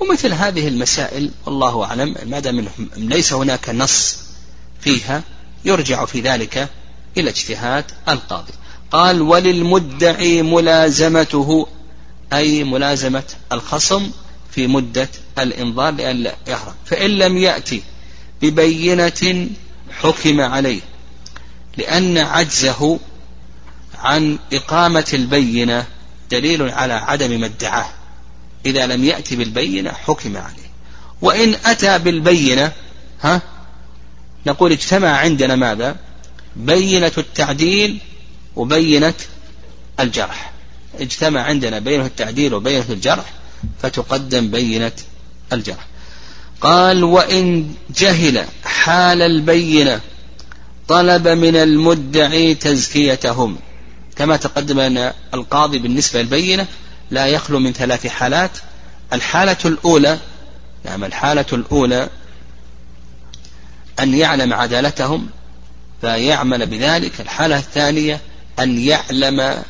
ومثل 0.00 0.32
هذه 0.32 0.68
المسائل 0.68 1.30
والله 1.46 1.84
أعلم 1.84 2.16
ما 2.26 2.40
دام 2.40 2.68
ليس 2.96 3.32
هناك 3.32 3.70
نص 3.70 4.18
فيها 4.80 5.22
يرجع 5.64 6.04
في 6.04 6.20
ذلك 6.20 6.68
إلى 7.16 7.30
اجتهاد 7.30 7.84
القاضي. 8.08 8.52
قال 8.90 9.22
وللمدعي 9.22 10.42
ملازمته. 10.42 11.66
أي 12.32 12.64
ملازمة 12.64 13.22
الخصم 13.52 14.10
في 14.50 14.66
مدة 14.66 15.08
الإنظار 15.38 15.92
لئلا 15.94 16.34
يهرب 16.48 16.74
فإن 16.86 17.10
لم 17.10 17.38
يأتي 17.38 17.82
ببينة 18.42 19.48
حكم 19.90 20.40
عليه 20.40 20.80
لأن 21.76 22.18
عجزه 22.18 22.98
عن 23.98 24.38
إقامة 24.52 25.06
البينة 25.14 25.86
دليل 26.30 26.70
على 26.70 26.92
عدم 26.92 27.40
ما 27.40 27.46
ادعاه 27.46 27.90
إذا 28.66 28.86
لم 28.86 29.04
يأتي 29.04 29.36
بالبينة 29.36 29.92
حكم 29.92 30.36
عليه. 30.36 30.70
وإن 31.22 31.54
أتى 31.64 31.98
بالبينة 31.98 32.72
ها 33.20 33.42
نقول 34.46 34.72
اجتمع 34.72 35.08
عندنا 35.08 35.56
ماذا؟ 35.56 35.96
بينة 36.56 37.12
التعديل 37.18 37.98
وبينة 38.56 39.14
الجرح. 40.00 40.52
اجتمع 41.00 41.42
عندنا 41.42 41.78
بينة 41.78 42.06
التعديل 42.06 42.54
وبينة 42.54 42.84
الجرح 42.90 43.24
فتقدم 43.82 44.50
بينة 44.50 44.92
الجرح. 45.52 45.86
قال 46.60 47.04
وإن 47.04 47.74
جهل 47.96 48.44
حال 48.64 49.22
البينة 49.22 50.00
طلب 50.88 51.28
من 51.28 51.56
المدعي 51.56 52.54
تزكيتهم. 52.54 53.56
كما 54.16 54.36
تقدم 54.36 54.78
أن 54.78 55.12
القاضي 55.34 55.78
بالنسبة 55.78 56.22
للبينة 56.22 56.66
لا 57.10 57.26
يخلو 57.26 57.58
من 57.58 57.72
ثلاث 57.72 58.06
حالات. 58.06 58.50
الحالة 59.12 59.56
الأولى 59.64 60.18
نعم 60.84 61.04
الحالة 61.04 61.46
الأولى 61.52 62.08
أن 64.00 64.14
يعلم 64.14 64.52
عدالتهم 64.52 65.26
فيعمل 66.00 66.66
بذلك. 66.66 67.20
الحالة 67.20 67.58
الثانية 67.58 68.20
أن 68.58 68.78
يعلم 68.78 69.62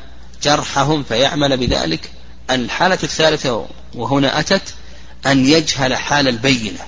جرحهم 0.43 1.03
فيعمل 1.03 1.57
بذلك. 1.57 2.11
الحالة 2.51 2.99
الثالثة 3.03 3.67
وهنا 3.95 4.41
أتت 4.41 4.75
أن 5.27 5.47
يجهل 5.47 5.97
حال 5.97 6.29
البينة. 6.29 6.81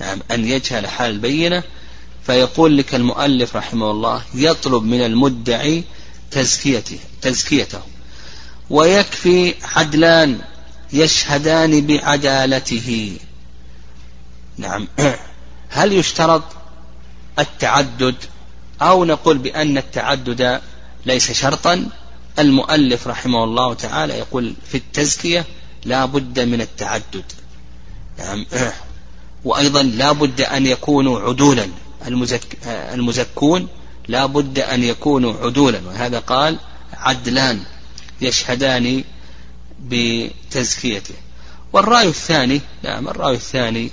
نعم 0.00 0.18
أن 0.30 0.44
يجهل 0.44 0.86
حال 0.86 1.10
البينة. 1.10 1.62
فيقول 2.26 2.78
لك 2.78 2.94
المؤلف 2.94 3.56
رحمه 3.56 3.90
الله 3.90 4.22
يطلب 4.34 4.82
من 4.82 5.00
المدعي 5.00 5.84
تزكيته 6.30 6.98
تزكيته. 7.22 7.80
ويكفي 8.70 9.54
عدلان 9.76 10.38
يشهدان 10.92 11.86
بعدالته. 11.86 13.16
نعم 14.58 14.88
هل 15.70 15.92
يشترط؟ 15.92 16.42
التعدد 17.38 18.14
أو 18.82 19.04
نقول 19.04 19.38
بأن 19.38 19.78
التعدد 19.78 20.60
ليس 21.06 21.32
شرطا. 21.32 21.88
المؤلف 22.38 23.08
رحمه 23.08 23.44
الله 23.44 23.74
تعالى 23.74 24.18
يقول 24.18 24.54
في 24.68 24.76
التزكية 24.76 25.46
لا 25.84 26.04
بد 26.04 26.40
من 26.40 26.60
التعدد. 26.60 27.24
نعم. 28.18 28.46
وأيضا 29.44 29.82
لا 29.82 30.12
بد 30.12 30.40
أن 30.40 30.66
يكونوا 30.66 31.20
عدولا. 31.20 31.68
المزك 32.06 32.58
المزكون 32.66 33.68
لا 34.08 34.26
بد 34.26 34.58
أن 34.58 34.84
يكونوا 34.84 35.34
عدولا. 35.44 35.80
وهذا 35.86 36.18
قال 36.18 36.58
عدلان 36.92 37.60
يشهدان 38.20 39.04
بتزكيته. 39.80 41.14
والرأي 41.72 42.08
الثاني 42.08 42.60
نعم 42.82 43.08
الرأي 43.08 43.34
الثاني 43.34 43.90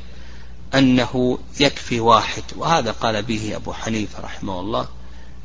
أنه 0.75 1.39
يكفي 1.59 1.99
واحد 1.99 2.43
وهذا 2.55 2.91
قال 2.91 3.23
به 3.23 3.55
أبو 3.55 3.73
حنيفة 3.73 4.19
رحمه 4.23 4.59
الله 4.59 4.87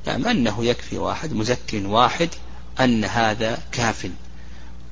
نعم 0.06 0.26
أنه 0.26 0.64
يكفي 0.64 0.98
واحد 0.98 1.32
مزك 1.32 1.82
واحد 1.84 2.28
أن 2.80 3.04
هذا 3.04 3.62
كاف. 3.72 4.10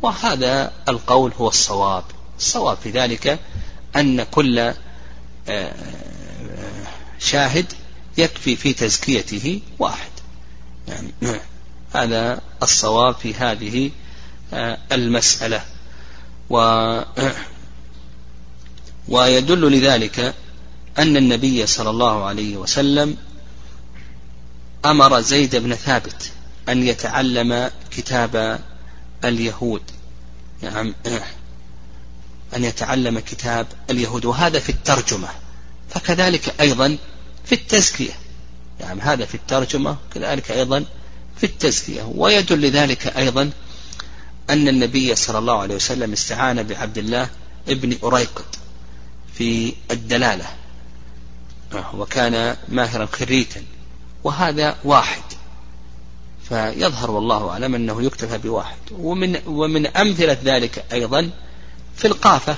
وهذا 0.02 0.72
القول 0.88 1.32
هو 1.32 1.48
الصواب. 1.48 2.04
الصواب 2.38 2.76
في 2.76 2.90
ذلك 2.90 3.38
أن 3.96 4.22
كل 4.22 4.72
آه، 5.48 5.74
شاهد 7.18 7.72
يكفي 8.18 8.56
في 8.56 8.72
تزكيته 8.72 9.60
واحد. 9.78 10.10
يعني 10.88 11.12
هذا 11.94 12.40
الصواب 12.62 13.14
في 13.14 13.34
هذه 13.34 13.90
آه، 14.52 14.78
المسألة. 14.92 15.64
و 16.50 16.58
ويدل 19.08 19.72
لذلك 19.72 20.34
أن 20.98 21.16
النبي 21.16 21.66
صلى 21.66 21.90
الله 21.90 22.24
عليه 22.24 22.56
وسلم 22.56 23.16
أمر 24.84 25.20
زيد 25.20 25.56
بن 25.56 25.74
ثابت 25.74 26.32
أن 26.68 26.86
يتعلم 26.86 27.70
كتاب 27.90 28.60
اليهود. 29.24 29.82
نعم. 30.62 30.94
أن 32.56 32.64
يتعلم 32.64 33.18
كتاب 33.18 33.66
اليهود 33.90 34.24
وهذا 34.24 34.58
في 34.58 34.68
الترجمة. 34.68 35.28
فكذلك 35.90 36.54
أيضا 36.60 36.96
في 37.44 37.54
التزكية. 37.54 38.12
يعني 38.80 39.00
هذا 39.00 39.24
في 39.24 39.34
الترجمة 39.34 39.96
كذلك 40.14 40.50
أيضا 40.50 40.84
في 41.36 41.44
التزكية. 41.44 42.02
ويدل 42.14 42.60
لذلك 42.60 43.06
أيضا 43.06 43.50
أن 44.50 44.68
النبي 44.68 45.14
صلى 45.14 45.38
الله 45.38 45.58
عليه 45.58 45.74
وسلم 45.74 46.12
استعان 46.12 46.62
بعبد 46.62 46.98
الله 46.98 47.30
ابن 47.68 47.96
أريقط. 48.04 48.58
في 49.38 49.72
الدلالة. 49.90 50.46
وكان 51.94 52.56
ماهرا 52.68 53.06
خريتا 53.06 53.62
وهذا 54.24 54.76
واحد. 54.84 55.22
فيظهر 56.48 57.10
والله 57.10 57.50
أعلم 57.50 57.74
أنه 57.74 58.02
يكتفى 58.02 58.38
بواحد. 58.38 58.78
ومن, 58.92 59.38
ومن 59.46 59.86
أمثلة 59.86 60.38
ذلك 60.44 60.84
أيضا 60.92 61.30
في 61.96 62.06
القافة 62.06 62.56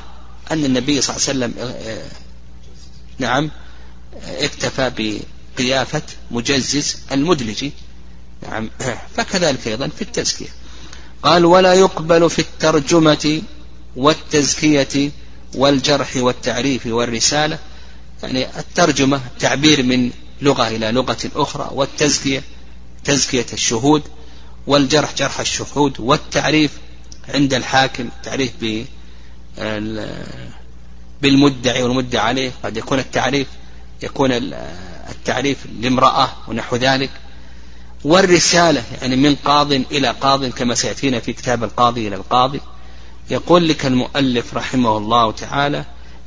أن 0.50 0.64
النبي 0.64 1.00
صلى 1.00 1.16
الله 1.16 1.28
عليه 1.28 1.54
وسلم 1.54 1.54
آه، 1.58 2.08
نعم 3.18 3.50
اكتفى 4.22 5.20
بقيافة 5.56 6.02
مجزز 6.30 6.96
المدلجي. 7.12 7.72
نعم 8.50 8.70
فكذلك 9.16 9.68
أيضا 9.68 9.88
في 9.88 10.02
التزكية. 10.02 10.48
قال 11.22 11.44
ولا 11.44 11.74
يقبل 11.74 12.30
في 12.30 12.38
الترجمة 12.38 13.42
والتزكية 13.96 15.10
والجرح 15.54 16.16
والتعريف 16.16 16.86
والرسالة 16.86 17.58
يعني 18.22 18.58
الترجمة 18.58 19.20
تعبير 19.40 19.82
من 19.82 20.10
لغة 20.42 20.68
إلى 20.68 20.92
لغة 20.92 21.18
أخرى 21.34 21.70
والتزكية 21.72 22.42
تزكية 23.04 23.46
الشهود 23.52 24.02
والجرح 24.66 25.14
جرح 25.14 25.40
الشهود 25.40 26.00
والتعريف 26.00 26.70
عند 27.28 27.54
الحاكم 27.54 28.08
تعريف 28.22 28.52
بالمدعي 31.22 31.82
والمدعى 31.82 32.26
عليه 32.26 32.52
قد 32.64 32.76
يكون 32.76 32.98
التعريف 32.98 33.46
يكون 34.02 34.30
التعريف 35.10 35.58
لامرأة 35.80 36.28
ونحو 36.48 36.76
ذلك. 36.76 37.10
والرسالة 38.04 38.84
يعني 39.00 39.16
من 39.16 39.34
قاض 39.34 39.72
إلى 39.72 40.08
قاض 40.08 40.44
كما 40.44 40.74
سيأتينا 40.74 41.20
في 41.20 41.32
كتاب 41.32 41.64
القاضي 41.64 42.08
إلى 42.08 42.16
القاضي. 42.16 42.60
يقول 43.30 43.68
لك 43.68 43.86
المؤلف 43.86 44.54
رحمه 44.54 44.96
الله 44.96 45.32
تعالى 45.32 45.84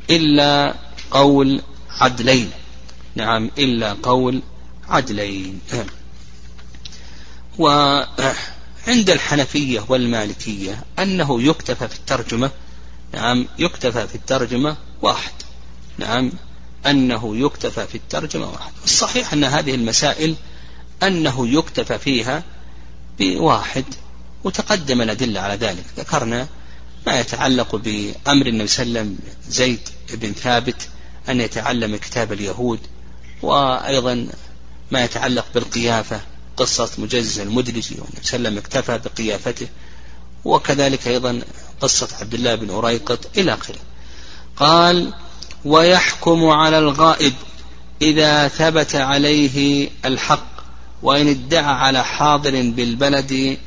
إلا 0.10 0.76
قول 1.12 1.62
عدلين. 1.90 2.52
نعم 3.16 3.52
إلا 3.58 3.94
قول 3.94 4.42
عدلين. 4.90 5.60
وعند 7.60 9.10
الحنفية 9.10 9.86
والمالكية 9.90 10.84
أنه 11.00 11.42
يكتفى 11.42 11.88
في 11.88 11.96
الترجمة 11.96 12.52
نعم 13.14 13.48
يكتفى 13.60 14.08
في 14.08 14.16
الترجمة 14.16 14.78
واحد. 15.02 15.32
نعم 15.98 16.32
أنه 16.86 17.38
يكتفى 17.38 17.88
في 17.88 17.96
الترجمة 17.96 18.52
واحد. 18.52 18.72
الصحيح 18.84 19.34
أن 19.34 19.44
هذه 19.44 19.76
المسائل 19.76 20.36
أنه 21.04 21.48
يكتفى 21.48 22.00
فيها 22.00 22.44
بواحد 23.20 23.86
وتقدم 24.44 25.02
الأدلة 25.02 25.40
على 25.42 25.56
ذلك. 25.56 25.86
ذكرنا 25.98 26.48
ما 27.08 27.20
يتعلق 27.20 27.76
بأمر 27.76 28.48
النبي 28.48 28.68
صلى 28.68 28.86
الله 28.86 29.00
عليه 29.00 29.10
وسلم 29.10 29.18
زيد 29.50 29.80
بن 30.14 30.34
ثابت 30.34 30.88
أن 31.30 31.42
يتعلم 31.42 31.96
كتاب 31.96 32.34
اليهود 32.34 32.80
وأيضا 33.42 34.28
ما 34.92 35.04
يتعلق 35.04 35.46
بالقيافة 35.54 36.22
قصة 36.58 36.90
مجزز 36.98 37.40
المدلجي 37.40 37.96
والنبي 37.96 38.24
صلى 38.24 38.38
الله 38.38 38.50
عليه 38.50 38.58
وسلم 38.58 38.58
اكتفى 38.58 38.98
بقيافته 38.98 39.68
وكذلك 40.46 41.08
أيضا 41.08 41.42
قصة 41.82 42.08
عبد 42.22 42.34
الله 42.34 42.56
بن 42.56 42.70
أريقط 42.70 43.38
إلى 43.38 43.54
آخره. 43.54 43.80
قال 44.58 45.14
ويحكم 45.66 46.46
على 46.46 46.78
الغائب 46.78 47.34
إذا 48.02 48.48
ثبت 48.48 48.96
عليه 48.96 49.90
الحق 50.06 50.54
وإن 51.04 51.28
ادعى 51.28 51.74
على 51.74 52.04
حاضر 52.04 52.52
بالبلد 52.52 53.58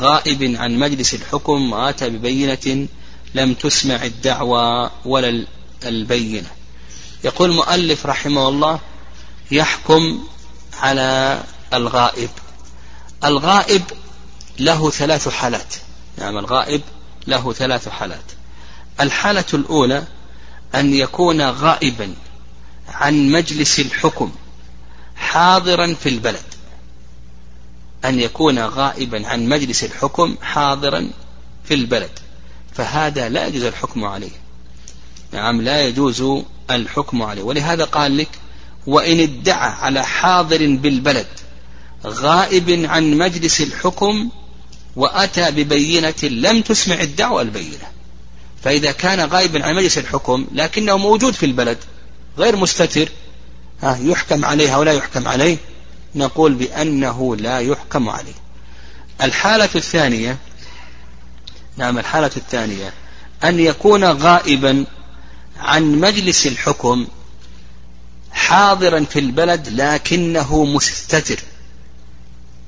غائب 0.00 0.56
عن 0.56 0.78
مجلس 0.78 1.14
الحكم 1.14 1.72
وآتى 1.72 2.08
ببينة 2.10 2.88
لم 3.34 3.54
تسمع 3.54 4.04
الدعوى 4.04 4.90
ولا 5.04 5.46
البينة. 5.84 6.50
يقول 7.24 7.50
المؤلف 7.50 8.06
رحمه 8.06 8.48
الله 8.48 8.80
يحكم 9.50 10.24
على 10.80 11.42
الغائب. 11.74 12.30
الغائب 13.24 13.82
له 14.58 14.90
ثلاث 14.90 15.28
حالات. 15.28 15.74
نعم 16.18 16.38
الغائب 16.38 16.80
له 17.26 17.52
ثلاث 17.52 17.88
حالات. 17.88 18.24
الحالة 19.00 19.44
الأولى 19.54 20.04
أن 20.74 20.94
يكون 20.94 21.50
غائبا 21.50 22.14
عن 22.88 23.30
مجلس 23.30 23.80
الحكم 23.80 24.32
حاضرا 25.16 25.94
في 25.94 26.08
البلد. 26.08 26.51
أن 28.04 28.20
يكون 28.20 28.58
غائبا 28.58 29.26
عن 29.26 29.48
مجلس 29.48 29.84
الحكم 29.84 30.36
حاضرا 30.42 31.10
في 31.64 31.74
البلد. 31.74 32.10
فهذا 32.74 33.28
لا 33.28 33.46
يجوز 33.46 33.62
الحكم 33.62 34.04
عليه. 34.04 34.42
نعم 35.32 35.62
لا 35.62 35.86
يجوز 35.86 36.42
الحكم 36.70 37.22
عليه. 37.22 37.42
ولهذا 37.42 37.84
قال 37.84 38.16
لك 38.16 38.28
وإن 38.86 39.20
ادعى 39.20 39.70
على 39.70 40.04
حاضر 40.04 40.76
بالبلد 40.76 41.26
غائب 42.06 42.70
عن 42.70 43.18
مجلس 43.18 43.60
الحكم 43.60 44.28
وأتى 44.96 45.50
ببينة 45.50 46.22
لم 46.22 46.62
تسمع 46.62 47.00
الدعوة 47.00 47.42
البينة. 47.42 47.92
فإذا 48.62 48.92
كان 48.92 49.20
غائبا 49.20 49.64
عن 49.64 49.74
مجلس 49.74 49.98
الحكم 49.98 50.46
لكنه 50.52 50.96
موجود 50.96 51.34
في 51.34 51.46
البلد 51.46 51.78
غير 52.38 52.56
مستتر 52.56 53.08
ها 53.82 53.98
يحكم 54.02 54.44
عليه 54.44 54.74
أو 54.74 54.82
لا 54.82 54.92
يحكم 54.92 55.28
عليه 55.28 55.56
نقول 56.14 56.54
بأنه 56.54 57.36
لا 57.36 57.58
يحكم 57.58 58.08
عليه. 58.08 58.34
الحالة 59.22 59.68
الثانية 59.74 60.38
نعم 61.76 61.98
الحالة 61.98 62.30
الثانية 62.36 62.92
أن 63.44 63.60
يكون 63.60 64.04
غائبا 64.04 64.84
عن 65.58 65.82
مجلس 65.82 66.46
الحكم 66.46 67.06
حاضرا 68.32 69.04
في 69.04 69.18
البلد 69.18 69.68
لكنه 69.68 70.64
مستتر 70.64 71.40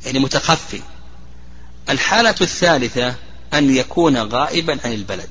يعني 0.07 0.19
متخفي. 0.19 0.81
الحالة 1.91 2.35
الثالثة 2.41 3.15
أن 3.55 3.77
يكون 3.77 4.17
غائبا 4.17 4.79
عن 4.85 4.93
البلد. 4.93 5.29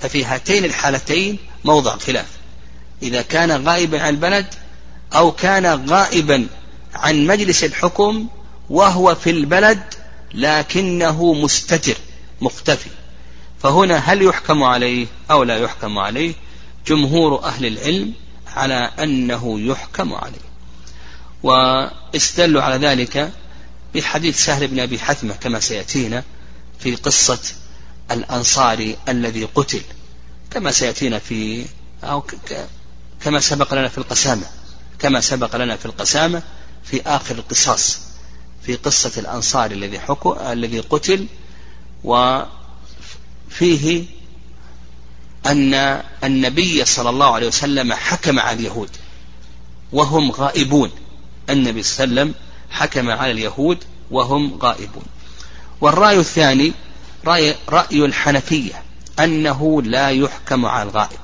ففي 0.00 0.24
هاتين 0.24 0.64
الحالتين 0.64 1.38
موضع 1.64 1.96
خلاف. 1.96 2.26
إذا 3.02 3.22
كان 3.22 3.66
غائبا 3.68 4.02
عن 4.02 4.08
البلد 4.08 4.46
أو 5.14 5.32
كان 5.32 5.66
غائبا 5.90 6.46
عن 6.94 7.26
مجلس 7.26 7.64
الحكم 7.64 8.28
وهو 8.70 9.14
في 9.14 9.30
البلد 9.30 9.82
لكنه 10.34 11.34
مستتر 11.34 11.96
مختفي. 12.40 12.90
فهنا 13.62 13.96
هل 13.96 14.22
يحكم 14.22 14.62
عليه 14.62 15.06
أو 15.30 15.42
لا 15.42 15.58
يحكم 15.58 15.98
عليه 15.98 16.34
جمهور 16.86 17.44
أهل 17.44 17.66
العلم 17.66 18.12
على 18.46 18.90
أنه 18.98 19.60
يحكم 19.60 20.14
عليه. 20.14 20.52
واستدلوا 21.42 22.62
على 22.62 22.86
ذلك 22.86 23.32
بحديث 23.94 24.44
سهل 24.44 24.68
بن 24.68 24.80
أبي 24.80 24.98
حثمة 24.98 25.34
كما 25.34 25.60
سيأتينا 25.60 26.24
في 26.78 26.94
قصة 26.94 27.38
الأنصاري 28.10 28.96
الذي 29.08 29.44
قتل 29.44 29.80
كما 30.50 30.70
سيأتينا 30.70 31.18
في 31.18 31.64
أو 32.04 32.24
كما 33.20 33.40
سبق 33.40 33.74
لنا 33.74 33.88
في 33.88 33.98
القسامة 33.98 34.46
كما 34.98 35.20
سبق 35.20 35.56
لنا 35.56 35.76
في 35.76 35.86
القسامة 35.86 36.42
في 36.84 37.02
آخر 37.02 37.34
القصاص 37.34 37.98
في 38.62 38.76
قصة 38.76 39.12
الأنصاري 39.16 39.74
الذي 39.74 40.00
حكو 40.00 40.36
الذي 40.40 40.80
قتل 40.80 41.26
وفيه 42.04 44.04
أن 45.46 46.02
النبي 46.24 46.84
صلى 46.84 47.10
الله 47.10 47.34
عليه 47.34 47.46
وسلم 47.46 47.92
حكم 47.92 48.38
على 48.38 48.58
اليهود 48.58 48.90
وهم 49.92 50.30
غائبون. 50.30 50.90
النبي 51.50 51.82
صلى 51.82 52.04
الله 52.04 52.20
عليه 52.20 52.30
وسلم 52.30 52.34
حكم 52.70 53.10
على 53.10 53.30
اليهود 53.30 53.78
وهم 54.10 54.58
غائبون. 54.62 55.04
والرأي 55.80 56.18
الثاني 56.18 56.72
رأي, 57.24 57.56
رأي 57.68 58.04
الحنفية 58.04 58.82
أنه 59.18 59.82
لا 59.82 60.10
يحكم 60.10 60.66
على 60.66 60.90
الغائب. 60.90 61.18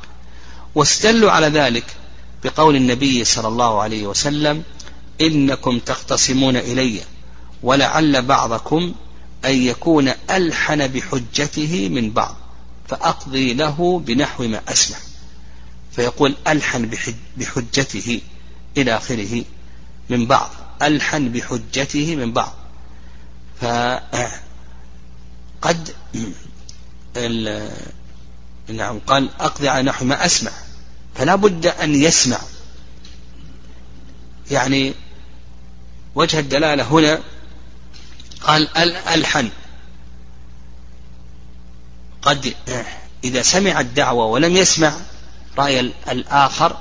واستدلوا 0.75 1.31
على 1.31 1.47
ذلك 1.47 1.85
بقول 2.45 2.77
النبي 2.77 3.25
صلى 3.25 3.49
الله 3.49 3.83
عليه 3.83 4.07
وسلم 4.07 4.63
إنكم 5.21 5.79
تختصمون 5.79 6.57
إلي 6.57 7.01
ولعل 7.63 8.23
بعضكم 8.23 8.95
أن 9.45 9.55
يكون 9.63 10.13
ألحن 10.31 10.87
بحجته 10.87 11.89
من 11.89 12.11
بعض 12.11 12.37
فأقضي 12.89 13.55
له 13.55 14.03
بنحو 14.07 14.49
ما 14.49 14.61
أسمع 14.69 14.97
فيقول 15.93 16.35
ألحن 16.49 16.91
بحجته 17.37 18.21
إلى 18.77 18.97
آخره 18.97 19.45
من 20.09 20.27
بعض 20.27 20.51
ألحن 20.83 21.29
بحجته 21.29 22.17
من 22.17 22.33
بعض. 22.33 22.55
فقد 23.61 24.39
نعم 28.69 28.99
قال 28.99 29.31
أقضي 29.41 29.69
على 29.69 29.83
نحو 29.83 30.05
ما 30.05 30.27
أسمع 30.27 30.53
فلا 31.15 31.35
بد 31.35 31.67
أن 31.67 31.95
يسمع. 31.95 32.39
يعني 34.51 34.95
وجه 36.19 36.39
الدلالة 36.39 36.83
هنا 36.83 37.21
قال 38.41 38.77
ألحن. 39.09 39.49
قد 42.23 42.55
إذا 43.25 43.43
سمع 43.43 43.81
الدعوة 43.81 44.27
ولم 44.27 44.57
يسمع 44.57 44.93
رأي 45.59 45.81
الآخر 45.81 46.77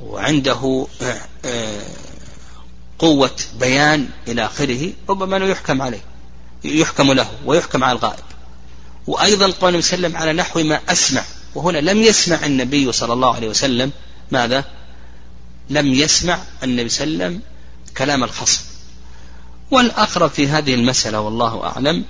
وعنده 0.00 0.86
قوة 2.98 3.36
بيان 3.60 4.08
إلى 4.28 4.44
آخره 4.44 4.92
ربما 5.08 5.36
أنه 5.36 5.46
يحكم 5.46 5.82
عليه 5.82 6.00
يحكم 6.64 7.12
له 7.12 7.28
ويحكم 7.44 7.84
على 7.84 7.98
الغائب. 7.98 8.24
وأيضا 9.06 9.50
قال 9.50 9.68
النبي 9.68 9.82
صلى 9.82 9.96
الله 9.96 10.08
عليه 10.08 10.16
وسلم 10.16 10.16
على 10.16 10.32
نحو 10.32 10.62
ما 10.62 10.80
أسمع 10.88 11.24
وهنا 11.54 11.78
لم 11.78 12.02
يسمع 12.02 12.46
النبي 12.46 12.92
صلى 12.92 13.12
الله 13.12 13.34
عليه 13.34 13.48
وسلم 13.48 13.92
ماذا؟ 14.30 14.64
لم 15.70 15.86
يسمع 15.86 16.38
النبي 16.62 16.88
صلى 16.88 17.04
الله 17.04 17.24
عليه 17.24 17.36
وسلم 17.36 17.42
كلام 17.98 18.24
الخصم. 18.24 18.62
والأقرب 19.70 20.30
في 20.30 20.48
هذه 20.48 20.74
المسألة 20.74 21.20
والله 21.20 21.64
أعلم 21.64 22.04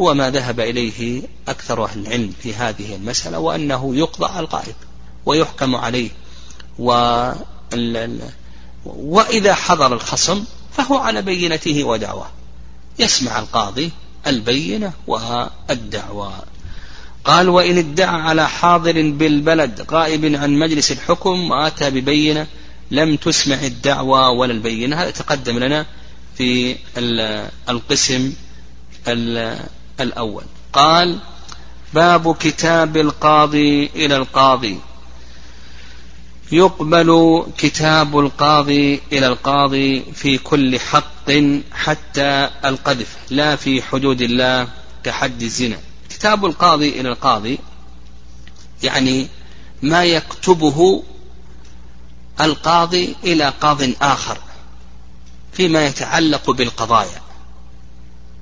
هو 0.00 0.14
ما 0.14 0.30
ذهب 0.30 0.60
إليه 0.60 1.22
أكثر 1.48 1.84
أهل 1.84 2.00
العلم 2.06 2.32
في 2.42 2.54
هذه 2.54 2.94
المسألة 2.96 3.38
وأنه 3.38 3.96
يقضى 3.96 4.26
على 4.26 4.46
الغائب 4.46 4.74
ويحكم 5.26 5.76
عليه. 5.76 6.10
و 6.78 6.92
وإذا 8.84 9.54
حضر 9.54 9.92
الخصم 9.92 10.44
فهو 10.72 10.98
على 10.98 11.22
بينته 11.22 11.84
ودعواه 11.84 12.30
يسمع 12.98 13.38
القاضي 13.38 13.90
البينة 14.26 14.92
والدعوى 15.06 16.32
قال 17.24 17.48
وإن 17.48 17.78
ادعى 17.78 18.20
على 18.20 18.48
حاضر 18.48 19.10
بالبلد 19.10 19.86
غائب 19.90 20.24
عن 20.24 20.58
مجلس 20.58 20.92
الحكم 20.92 21.50
وآتى 21.50 21.90
ببينة 21.90 22.46
لم 22.90 23.16
تسمع 23.16 23.56
الدعوى 23.64 24.36
ولا 24.36 24.52
البينة. 24.52 24.96
هذا 24.96 25.10
تقدم 25.10 25.58
لنا 25.58 25.86
في 26.36 26.76
القسم 27.68 28.32
الأول. 30.00 30.44
قال 30.72 31.18
باب 31.94 32.36
كتاب 32.36 32.96
القاضي 32.96 33.86
إلى 33.86 34.16
القاضي. 34.16 34.78
يقبل 36.52 37.42
كتاب 37.58 38.18
القاضي 38.18 39.00
إلى 39.12 39.26
القاضي 39.26 40.02
في 40.14 40.38
كل 40.38 40.78
حق 40.80 41.30
حتى 41.72 42.50
القذف 42.64 43.16
لا 43.30 43.56
في 43.56 43.82
حدود 43.82 44.20
الله 44.20 44.68
كحد 45.04 45.42
الزنا. 45.42 45.78
كتاب 46.10 46.44
القاضي 46.44 47.00
إلى 47.00 47.08
القاضي 47.08 47.58
يعني 48.82 49.28
ما 49.82 50.04
يكتبه 50.04 51.02
القاضي 52.40 53.16
إلى 53.24 53.48
قاض 53.60 53.82
آخر 54.02 54.38
فيما 55.52 55.86
يتعلق 55.86 56.50
بالقضايا 56.50 57.22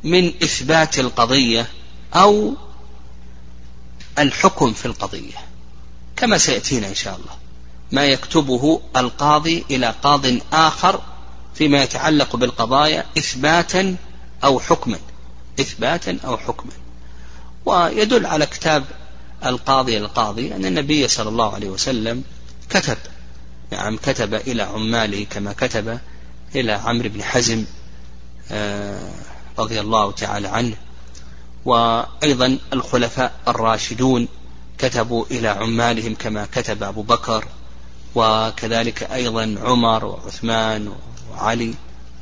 من 0.04 0.26
إثبات 0.42 0.98
القضية 0.98 1.66
أو 2.14 2.54
الحكم 4.18 4.72
في 4.72 4.86
القضية 4.86 5.36
كما 6.16 6.38
سيأتينا 6.38 6.88
إن 6.88 6.94
شاء 6.94 7.16
الله. 7.16 7.32
ما 7.92 8.04
يكتبه 8.04 8.80
القاضي 8.96 9.64
إلى 9.70 9.94
قاض 10.02 10.26
آخر 10.52 11.00
فيما 11.54 11.82
يتعلق 11.82 12.36
بالقضايا 12.36 13.06
إثباتا 13.18 13.96
أو 14.44 14.60
حكما 14.60 14.98
إثباتا 15.60 16.18
أو 16.24 16.36
حكما. 16.36 16.72
ويدل 17.66 18.26
على 18.26 18.46
كتاب 18.46 18.84
القاضي 19.46 19.98
القاضي 19.98 20.54
أن 20.54 20.66
النبي 20.66 21.08
صلى 21.08 21.28
الله 21.28 21.54
عليه 21.54 21.68
وسلم 21.68 22.24
كتب 22.70 22.96
نعم 23.72 23.96
كتب 23.96 24.34
إلى 24.34 24.62
عماله 24.62 25.26
كما 25.30 25.52
كتب 25.52 25.98
إلى 26.54 26.72
عمرو 26.72 27.08
بن 27.08 27.22
حزم 27.22 27.64
آه، 28.50 29.10
رضي 29.58 29.80
الله 29.80 30.12
تعالى 30.12 30.48
عنه. 30.48 30.76
وأيضا 31.64 32.58
الخلفاء 32.72 33.32
الراشدون 33.48 34.28
كتبوا 34.78 35.24
إلى 35.30 35.48
عمالهم 35.48 36.14
كما 36.14 36.46
كتب 36.52 36.82
أبو 36.82 37.02
بكر 37.02 37.44
وكذلك 38.14 39.02
أيضا 39.02 39.56
عمر 39.62 40.04
وعثمان 40.04 40.92
وعلي 41.32 41.74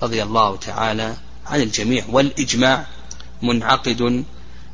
رضي 0.03 0.23
الله 0.23 0.57
تعالى 0.57 1.17
عن 1.47 1.61
الجميع. 1.61 2.05
والإجماع 2.09 2.87
منعقد 3.43 4.25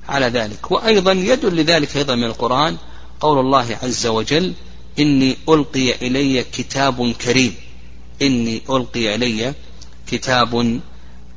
على 0.09 0.27
ذلك. 0.27 0.71
وأيضا 0.71 1.13
يدل 1.13 1.57
لذلك 1.57 1.97
أيضا 1.97 2.15
من 2.15 2.25
القرآن 2.25 2.77
قول 3.21 3.39
الله 3.39 3.79
عز 3.83 4.07
وجل 4.07 4.55
إني 4.99 5.37
ألقي 5.49 5.95
إلي 6.07 6.45
كتاب 6.45 7.13
كريم. 7.13 7.55
إني 8.23 8.63
ألقي 8.71 9.15
إلي 9.15 9.55
كتاب 10.07 10.81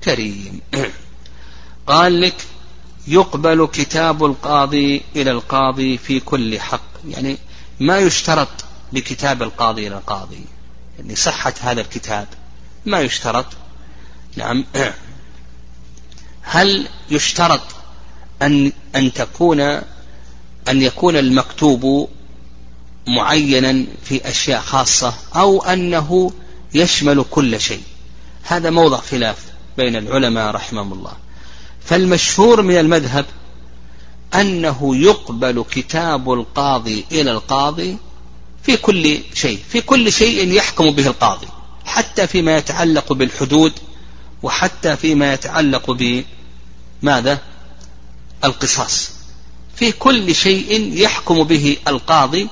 كريم. 0.03 0.61
قال 1.87 2.21
لك 2.21 2.35
يقبل 3.07 3.67
كتاب 3.73 4.25
القاضي 4.25 5.01
إلى 5.15 5.31
القاضي 5.31 5.97
في 5.97 6.19
كل 6.19 6.59
حق. 6.59 6.81
يعني 7.07 7.37
ما 7.79 7.97
يشترط 7.97 8.65
بكتاب 8.93 9.43
القاضي 9.43 9.87
إلى 9.87 9.97
القاضي. 9.97 10.45
يعني 10.99 11.15
صحة 11.15 11.53
هذا 11.61 11.81
الكتاب 11.81 12.27
ما 12.85 12.99
يشترط. 12.99 13.45
نعم. 14.35 14.65
هل 16.41 16.87
يشترط 17.09 17.61
أن 18.41 18.71
أن 18.95 19.13
تكون 19.13 19.61
أن 20.67 20.81
يكون 20.81 21.17
المكتوب 21.17 22.09
معينا 23.07 23.85
في 24.03 24.29
أشياء 24.29 24.61
خاصة 24.61 25.13
أو 25.35 25.63
أنه 25.63 26.31
يشمل 26.73 27.25
كل 27.31 27.61
شيء. 27.61 27.81
هذا 28.43 28.69
موضع 28.69 28.97
خلاف 28.97 29.37
بين 29.77 29.95
العلماء 29.95 30.51
رحمهم 30.51 30.93
الله. 30.93 31.13
فالمشهور 31.85 32.61
من 32.61 32.77
المذهب 32.77 33.25
أنه 34.35 34.95
يقبل 34.95 35.65
كتاب 35.71 36.33
القاضي 36.33 37.05
إلى 37.11 37.31
القاضي 37.31 37.97
في 38.63 38.77
كل 38.77 39.19
شيء 39.33 39.59
في 39.69 39.81
كل 39.81 40.11
شيء 40.11 40.53
يحكم 40.53 40.91
به 40.91 41.07
القاضي 41.07 41.47
حتى 41.85 42.27
فيما 42.27 42.57
يتعلق 42.57 43.13
بالحدود 43.13 43.73
وحتى 44.43 44.97
فيما 44.97 45.33
يتعلق 45.33 45.97
بماذا؟ 47.01 47.39
القصاص. 48.43 49.11
في 49.75 49.91
كل 49.91 50.35
شيء 50.35 50.93
يحكم 50.93 51.43
به 51.43 51.77
القاضي 51.87 52.47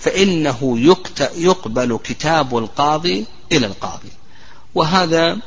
فإنه 0.00 0.78
يقبل 1.36 1.98
كتاب 2.04 2.58
القاضي 2.58 3.26
إلى 3.52 3.66
القاضي. 3.66 4.10
وهذا 4.74 5.38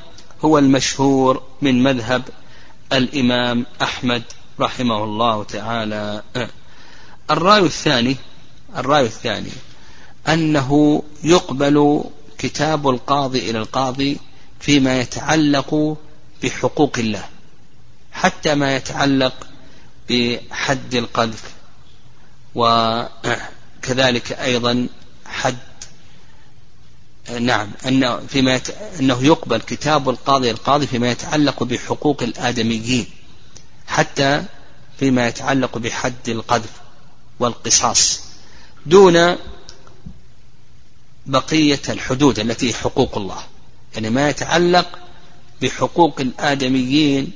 هو 0.45 0.58
المشهور 0.58 1.43
من 1.62 1.84
مذهب 1.84 2.24
الإمام 2.93 3.66
أحمد 3.82 4.24
رحمه 4.60 5.04
الله 5.04 5.43
تعالى. 5.43 6.24
الرأي 7.32 7.60
الثاني 7.62 8.16
الرأي 8.76 9.06
الثاني 9.06 9.51
أنه 10.28 11.04
يقبل 11.24 12.04
كتاب 12.38 12.89
القاضي 12.89 13.49
إلى 13.49 13.60
القاضي 13.60 14.18
فيما 14.60 14.99
يتعلق 14.99 15.97
بحقوق 16.43 16.97
الله 16.97 17.26
حتى 18.12 18.56
ما 18.56 18.76
يتعلق 18.76 19.47
بحد 20.10 20.95
القذف 20.95 21.54
وكذلك 23.84 24.31
أيضا 24.31 24.88
حد 25.25 25.57
نعم 27.39 27.71
أنه 27.88 28.19
فيما 28.27 28.55
يت... 28.55 28.69
أنه 28.99 29.23
يقبل 29.23 29.57
كتاب 29.57 30.09
القاضي 30.09 30.51
القاضي 30.51 30.88
فيما 30.88 31.11
يتعلق 31.11 31.63
بحقوق 31.63 32.23
الآدميين 32.23 33.05
حتى 33.88 34.43
فيما 34.99 35.27
يتعلق 35.27 35.77
بحد 35.77 36.29
القذف 36.29 36.71
والقصاص 37.39 38.21
دون 38.86 39.36
بقية 41.25 41.81
الحدود 41.89 42.39
التي 42.39 42.73
حقوق 42.73 43.17
الله. 43.17 43.43
يعني 43.93 44.09
ما 44.09 44.29
يتعلق 44.29 44.99
بحقوق 45.61 46.21
الآدميين 46.21 47.31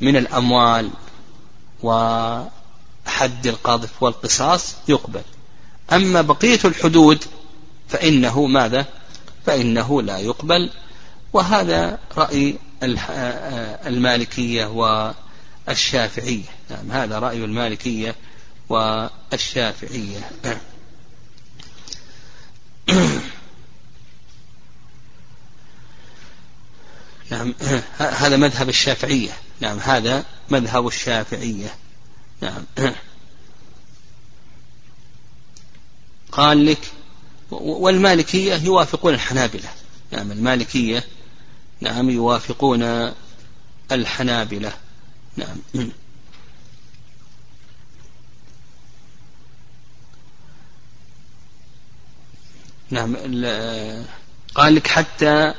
من 0.00 0.16
الأموال 0.16 0.90
وحد 1.82 3.46
القذف 3.46 4.02
والقصاص 4.02 4.74
يقبل. 4.88 5.22
أما 5.92 6.22
بقية 6.22 6.60
الحدود 6.64 7.24
فإنه 7.88 8.46
ماذا؟ 8.46 8.86
فإنه 9.46 10.02
لا 10.02 10.18
يقبل. 10.18 10.70
وهذا 11.32 11.98
رأي 12.16 12.58
المالكية 13.86 14.66
والشافعية. 15.68 16.44
نعم 16.70 16.92
هذا 16.92 17.18
رأي 17.18 17.44
المالكية 17.44 18.14
والشافعية. 18.68 20.30
نعم 27.30 27.54
هذا 27.98 28.36
مذهب 28.36 28.68
الشافعية. 28.68 29.32
نعم 29.60 29.78
هذا 29.78 30.24
مذهب 30.50 30.86
الشافعية. 30.86 31.74
نعم. 32.40 32.64
قال 36.34 36.66
لك 36.66 36.92
والمالكية 37.50 38.54
يوافقون 38.54 39.14
الحنابلة. 39.14 39.68
نعم 40.10 40.32
المالكية 40.32 41.04
نعم 41.80 42.10
يوافقون 42.10 43.12
الحنابلة. 43.92 44.72
نعم. 45.36 45.56
نعم 52.90 53.16
قال 54.54 54.74
لك 54.74 54.86
حتى 54.86 55.54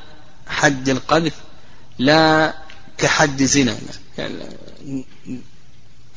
حد 0.47 0.89
القذف 0.89 1.33
لا 1.99 2.53
كحد 2.97 3.43
زنا. 3.43 3.77
يعني 4.17 4.33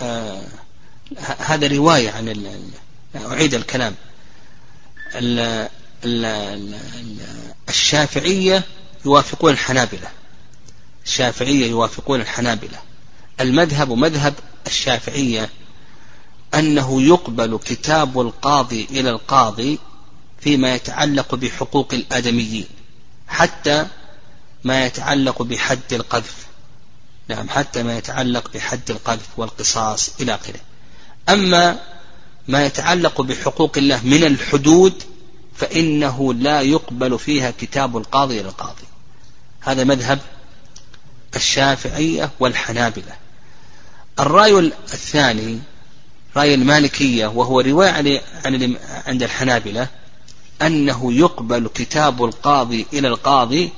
آه 0.01 0.43
هذا 1.39 1.67
رواية 1.67 2.11
عن 2.11 2.53
أعيد 3.17 3.55
الكلام. 3.55 3.93
ال 3.93 3.97
ال 3.97 4.08
الشافعية 7.69 8.65
يوافقون 9.05 9.53
الحنابلة. 9.53 10.09
الشافعية 11.07 11.71
يوافقون 11.71 12.21
الحنابلة. 12.21 12.79
المذهب 13.41 13.93
مذهب 13.93 14.35
الشافعية 14.67 15.51
أنه 16.55 17.03
يقبل 17.03 17.59
كتاب 17.65 18.21
القاضي 18.21 18.87
إلى 18.91 19.11
القاضي 19.11 19.79
فيما 20.41 20.75
يتعلق 20.75 21.35
بحقوق 21.35 21.95
الآدميين 21.95 22.67
حتى 23.29 23.87
ما 24.65 24.87
يتعلق 24.87 25.43
بحد 25.43 25.93
القذف. 25.93 26.47
نعم 27.29 27.49
حتى 27.49 27.83
ما 27.83 27.99
يتعلق 27.99 28.51
بحد 28.55 28.91
القذف 28.91 29.29
والقصاص 29.37 30.11
إلى 30.21 30.35
آخره. 30.35 30.61
أما 31.29 31.81
ما 32.49 32.66
يتعلق 32.66 33.20
بحقوق 33.20 33.78
الله 33.78 34.05
من 34.05 34.24
الحدود 34.24 35.03
فإنه 35.55 36.34
لا 36.34 36.61
يقبل 36.61 37.18
فيها 37.18 37.51
كتاب 37.51 37.96
القاضي 37.96 38.40
إلى 38.40 38.49
القاضي. 38.49 38.84
هذا 39.61 39.84
مذهب 39.84 40.18
الشافعية 41.36 42.30
والحنابلة. 42.40 43.16
الرأي 44.20 44.59
الثاني 44.59 45.59
رأي 46.36 46.55
المالكية 46.55 47.26
وهو 47.26 47.61
رواية 47.61 47.90
عن 48.44 48.76
عند 49.07 49.22
الحنابلة 49.22 49.88
أنه 50.62 51.12
يقبل 51.12 51.70
كتاب 51.74 52.24
القاضي 52.24 52.86
إلى 52.92 53.09
القاضي 53.09 53.72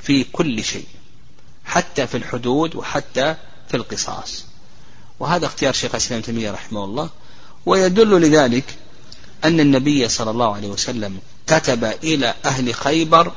في 0.00 0.24
كل 0.24 0.64
شيء 0.64 0.86
حتى 1.64 2.06
في 2.06 2.16
الحدود 2.16 2.76
وحتى 2.76 3.36
في 3.68 3.76
القصاص. 3.76 4.44
وهذا 5.20 5.46
اختيار 5.46 5.72
شيخ 5.72 5.90
الإسلام 5.90 6.20
تيمية 6.20 6.50
رحمه 6.50 6.84
الله. 6.84 7.10
ويدل 7.66 8.20
لذلك 8.20 8.64
أن 9.44 9.60
النبي 9.60 10.08
صلى 10.08 10.30
الله 10.30 10.54
عليه 10.54 10.68
وسلم 10.68 11.18
كتب 11.46 11.84
إلى 11.84 12.34
أهل 12.44 12.74
خيبر 12.74 13.32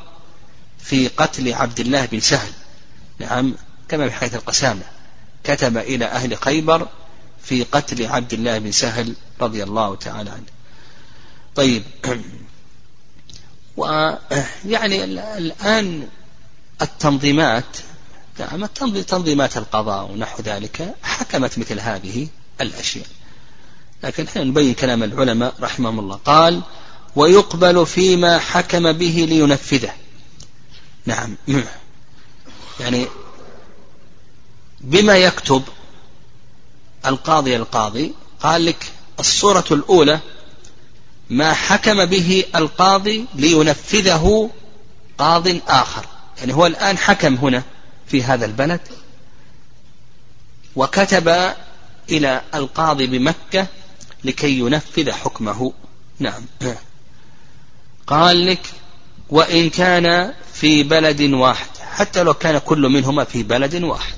في 0.79 1.07
قتل 1.07 1.53
عبد 1.53 1.79
الله 1.79 2.05
بن 2.05 2.19
سهل. 2.19 2.51
نعم 3.19 3.55
كما 3.89 4.09
في 4.09 4.15
حيث 4.15 4.35
القسامة. 4.35 4.83
كتب 5.43 5.77
إلى 5.77 6.05
أهل 6.05 6.37
خيبر 6.37 6.87
في 7.43 7.63
قتل 7.63 8.05
عبد 8.05 8.33
الله 8.33 8.57
بن 8.57 8.71
سهل 8.71 9.15
رضي 9.41 9.63
الله 9.63 9.95
تعالى 9.95 10.29
عنه. 10.29 10.43
طيب 11.55 11.83
ويعني 13.77 15.03
الآن 15.37 16.07
التنظيمات 16.81 17.77
نعم 18.39 18.65
تنظيمات 19.07 19.57
القضاء 19.57 20.11
ونحو 20.11 20.41
ذلك 20.41 20.95
حكمت 21.03 21.59
مثل 21.59 21.79
هذه 21.79 22.27
الأشياء. 22.61 23.07
لكن 24.03 24.27
حين 24.27 24.47
نبين 24.47 24.73
كلام 24.73 25.03
العلماء 25.03 25.53
رحمهم 25.61 25.99
الله. 25.99 26.15
قال 26.15 26.61
ويقبل 27.15 27.85
فيما 27.85 28.39
حكم 28.39 28.91
به 28.91 29.25
لينفذه. 29.29 29.93
نعم. 31.05 31.35
يعني 32.79 33.07
بما 34.81 35.17
يكتب 35.17 35.63
القاضي 37.05 37.55
القاضي 37.55 38.13
قال 38.39 38.65
لك 38.65 38.91
الصورة 39.19 39.65
الأولى 39.71 40.19
ما 41.29 41.53
حكم 41.53 42.05
به 42.05 42.43
القاضي 42.55 43.25
لينفذه 43.35 44.49
قاض 45.17 45.47
آخر. 45.67 46.05
يعني 46.39 46.53
هو 46.53 46.65
الآن 46.65 46.97
حكم 46.97 47.35
هنا 47.35 47.63
في 48.07 48.23
هذا 48.23 48.45
البلد. 48.45 48.81
وكتب 50.75 51.53
إلى 52.09 52.41
القاضي 52.55 53.07
بمكة 53.07 53.67
لكي 54.23 54.59
ينفذ 54.59 55.11
حكمه. 55.11 55.73
نعم. 56.19 56.41
قال 58.07 58.45
لك 58.45 58.67
وإن 59.29 59.69
كان 59.69 60.33
في 60.53 60.83
بلد 60.83 61.21
واحد 61.21 61.67
حتى 61.81 62.23
لو 62.23 62.33
كان 62.33 62.57
كل 62.57 62.89
منهما 62.89 63.23
في 63.23 63.43
بلد 63.43 63.83
واحد. 63.83 64.13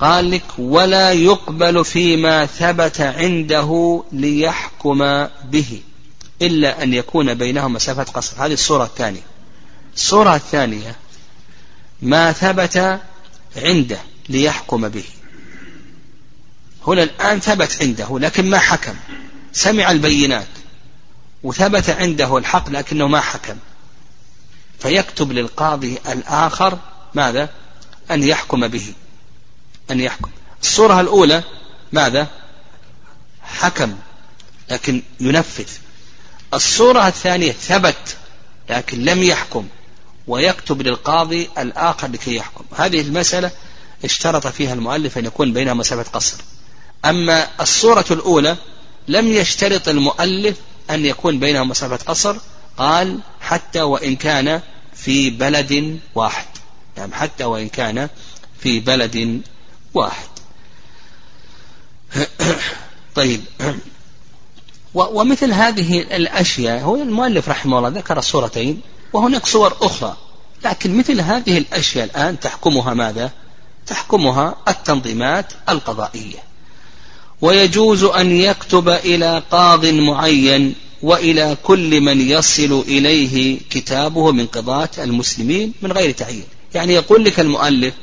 قال 0.00 0.30
لك 0.30 0.44
ولا 0.58 1.12
يقبل 1.12 1.84
فيما 1.84 2.46
ثبت 2.46 3.00
عنده 3.00 4.02
ليحكم 4.12 5.26
به 5.44 5.80
إلا 6.42 6.82
أن 6.82 6.94
يكون 6.94 7.34
بينهم 7.34 7.72
مسافة 7.72 8.02
قصر. 8.02 8.46
هذه 8.46 8.52
الصورة 8.52 8.84
الثانية. 8.84 9.22
الصورة 9.94 10.34
الثانية 10.34 10.96
ما 12.02 12.32
ثبت 12.32 13.00
عنده 13.56 13.98
ليحكم 14.28 14.88
به. 14.88 15.04
هنا 16.86 17.02
الآن 17.02 17.40
ثبت 17.40 17.82
عنده 17.82 18.18
لكن 18.18 18.50
ما 18.50 18.58
حكم. 18.58 18.94
سمع 19.52 19.90
البينات 19.90 20.46
وثبت 21.42 21.90
عنده 21.90 22.38
الحق 22.38 22.70
لكنه 22.70 23.08
ما 23.08 23.20
حكم. 23.20 23.56
فيكتب 24.78 25.32
للقاضي 25.32 25.98
الآخر 26.08 26.78
ماذا؟ 27.14 27.48
أن 28.10 28.22
يحكم 28.22 28.68
به. 28.68 28.92
أن 29.90 30.00
يحكم. 30.00 30.30
الصورة 30.62 31.00
الأولى 31.00 31.42
ماذا؟ 31.92 32.26
حكم 33.42 33.94
لكن 34.70 35.02
ينفذ. 35.20 35.68
الصورة 36.54 37.08
الثانية 37.08 37.52
ثبت 37.52 38.16
لكن 38.70 39.04
لم 39.04 39.22
يحكم 39.22 39.68
ويكتب 40.26 40.82
للقاضي 40.82 41.50
الآخر 41.58 42.08
لكي 42.08 42.36
يحكم. 42.36 42.64
هذه 42.76 43.00
المسألة 43.00 43.50
اشترط 44.04 44.46
فيها 44.46 44.74
المؤلف 44.74 45.18
أن 45.18 45.24
يكون 45.24 45.52
بينها 45.52 45.74
مسافة 45.74 46.10
قصر. 46.10 46.36
أما 47.06 47.48
الصورة 47.60 48.04
الأولى 48.10 48.56
لم 49.08 49.32
يشترط 49.32 49.88
المؤلف 49.88 50.56
أن 50.90 51.04
يكون 51.04 51.38
بينها 51.38 51.64
مسافة 51.64 51.96
قصر 51.96 52.36
قال 52.76 53.18
حتى 53.40 53.82
وإن 53.82 54.16
كان 54.16 54.60
في 54.94 55.30
بلد 55.30 56.00
واحد. 56.14 56.46
يعني 56.96 57.14
حتى 57.14 57.44
وإن 57.44 57.68
كان 57.68 58.08
في 58.58 58.80
بلد 58.80 59.42
واحد. 59.94 60.28
طيب. 63.14 63.44
ومثل 64.94 65.52
هذه 65.52 66.00
الأشياء 66.00 66.80
هو 66.80 66.96
المؤلف 66.96 67.48
رحمه 67.48 67.78
الله 67.78 67.88
ذكر 67.88 68.20
صورتين 68.20 68.80
وهناك 69.12 69.46
صور 69.46 69.76
أخرى. 69.80 70.16
لكن 70.64 70.98
مثل 70.98 71.20
هذه 71.20 71.58
الأشياء 71.58 72.04
الآن 72.04 72.40
تحكمها 72.40 72.94
ماذا؟ 72.94 73.30
تحكمها 73.86 74.56
التنظيمات 74.68 75.52
القضائية. 75.68 76.55
ويجوز 77.40 78.04
أن 78.04 78.32
يكتب 78.32 78.88
إلى 78.88 79.42
قاض 79.50 79.86
معين 79.86 80.74
وإلى 81.02 81.56
كل 81.62 82.00
من 82.00 82.20
يصل 82.20 82.84
إليه 82.88 83.58
كتابه 83.70 84.32
من 84.32 84.46
قضاة 84.46 84.90
المسلمين 84.98 85.72
من 85.82 85.92
غير 85.92 86.10
تعيين 86.10 86.44
يعني 86.74 86.94
يقول 86.94 87.24
لك 87.24 87.40
المؤلف 87.40 87.94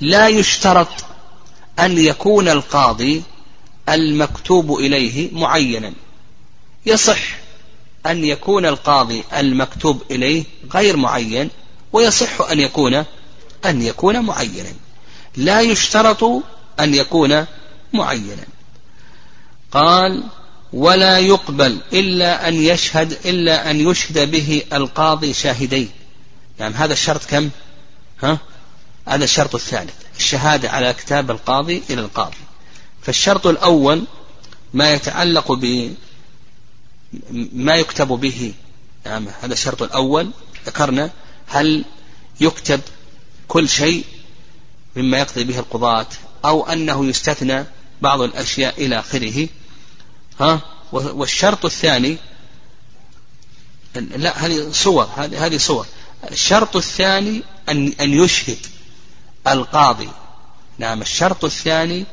لا 0.00 0.28
يشترط 0.28 0.88
أن 1.78 1.98
يكون 1.98 2.48
القاضي 2.48 3.22
المكتوب 3.88 4.78
إليه 4.78 5.30
معينا. 5.32 5.92
يصح 6.86 7.20
أن 8.06 8.24
يكون 8.24 8.66
القاضي 8.66 9.24
المكتوب 9.36 10.02
إليه 10.10 10.44
غير 10.74 10.96
معين 10.96 11.50
ويصح 11.92 12.40
أن 12.40 12.60
يكون 12.60 13.04
أن 13.64 13.82
يكون 13.82 14.20
معينا. 14.20 14.72
لا 15.36 15.60
يشترط 15.60 16.24
أن 16.80 16.94
يكون 16.94 17.46
معينا. 17.92 18.44
قال 19.74 20.22
ولا 20.72 21.18
يقبل 21.18 21.80
إلا 21.92 22.48
أن 22.48 22.54
يشهد 22.54 23.12
إلا 23.26 23.70
أن 23.70 23.90
يشهد 23.90 24.30
به 24.30 24.62
القاضي 24.72 25.32
شاهدين. 25.32 25.90
يعني 26.58 26.74
هذا 26.74 26.92
الشرط 26.92 27.24
كم؟ 27.24 27.50
ها؟ 28.22 28.38
هذا 29.08 29.24
الشرط 29.24 29.54
الثالث 29.54 29.94
الشهادة 30.18 30.70
على 30.70 30.92
كتاب 30.92 31.30
القاضي 31.30 31.82
إلى 31.90 32.00
القاضي. 32.00 32.36
فالشرط 33.02 33.46
الأول 33.46 34.04
ما 34.74 34.94
يتعلق 34.94 35.52
ب 35.52 35.94
ما 37.52 37.76
يكتب 37.76 38.08
به. 38.08 38.54
نعم 39.06 39.26
هذا 39.42 39.52
الشرط 39.52 39.82
الأول. 39.82 40.30
ذكرنا 40.66 41.10
هل 41.46 41.84
يكتب 42.40 42.80
كل 43.48 43.68
شيء 43.68 44.04
مما 44.96 45.18
يقضي 45.18 45.44
به 45.44 45.58
القضاة 45.58 46.06
أو 46.44 46.66
أنه 46.66 47.06
يستثنى 47.06 47.64
بعض 48.02 48.20
الأشياء 48.20 48.86
إلى 48.86 48.98
آخره. 48.98 49.48
ها؟ 50.40 50.60
والشرط 50.92 51.64
الثاني 51.64 52.16
لا 53.94 54.46
هذه 54.46 54.72
صور 54.72 55.04
هذه 55.16 55.56
صور. 55.56 55.86
الشرط 56.30 56.76
الثاني 56.76 57.42
أن 57.68 57.92
أن 58.00 58.12
يشهد 58.12 58.58
القاضي. 59.46 60.08
نعم 60.78 61.02
الشرط 61.02 61.44
الثاني 61.44 62.04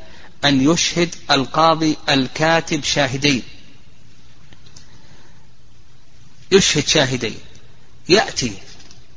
أن 0.44 0.70
يشهد 0.70 1.14
القاضي 1.30 1.96
الكاتب 2.08 2.84
شاهدين. 2.84 3.42
يشهد 6.52 6.88
شاهدين. 6.88 7.38
يأتي 8.08 8.52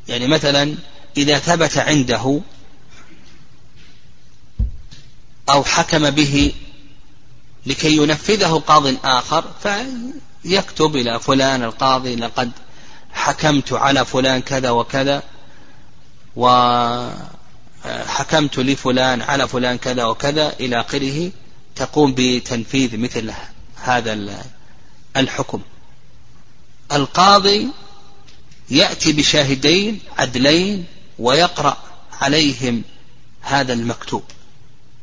يعني 0.08 0.28
مثلا 0.28 0.76
إذا 1.18 1.40
ثبت 1.40 1.78
عنده 1.78 2.42
أو 5.50 5.64
حكم 5.64 6.10
به 6.10 6.54
لكي 7.66 7.98
ينفذه 7.98 8.64
قاض 8.68 9.06
آخر 9.06 9.44
فيكتب 9.64 10.96
إلى 10.96 11.20
فلان 11.20 11.64
القاضي 11.64 12.16
لقد 12.16 12.52
حكمت 13.14 13.74
على 13.74 14.06
فلان 14.06 14.42
كذا 14.42 14.70
وكذا 14.70 15.24
وحكمت 16.36 17.10
لفلان 18.60 19.22
على 19.22 19.48
فلان 19.48 19.78
كذا 19.78 20.06
وكذا 20.06 20.54
إلى 20.60 20.80
آخره. 20.80 21.32
تقوم 21.76 22.14
بتنفيذ 22.18 22.98
مثل 22.98 23.32
هذا 23.84 24.44
الحكم. 25.18 25.62
القاضي 26.92 27.68
يأتي 28.70 29.14
بشاهدين 29.14 30.00
عدلين 30.18 30.86
ويقرأ 31.20 31.78
عليهم 32.22 32.84
هذا 33.42 33.74
المكتوب. 33.74 34.24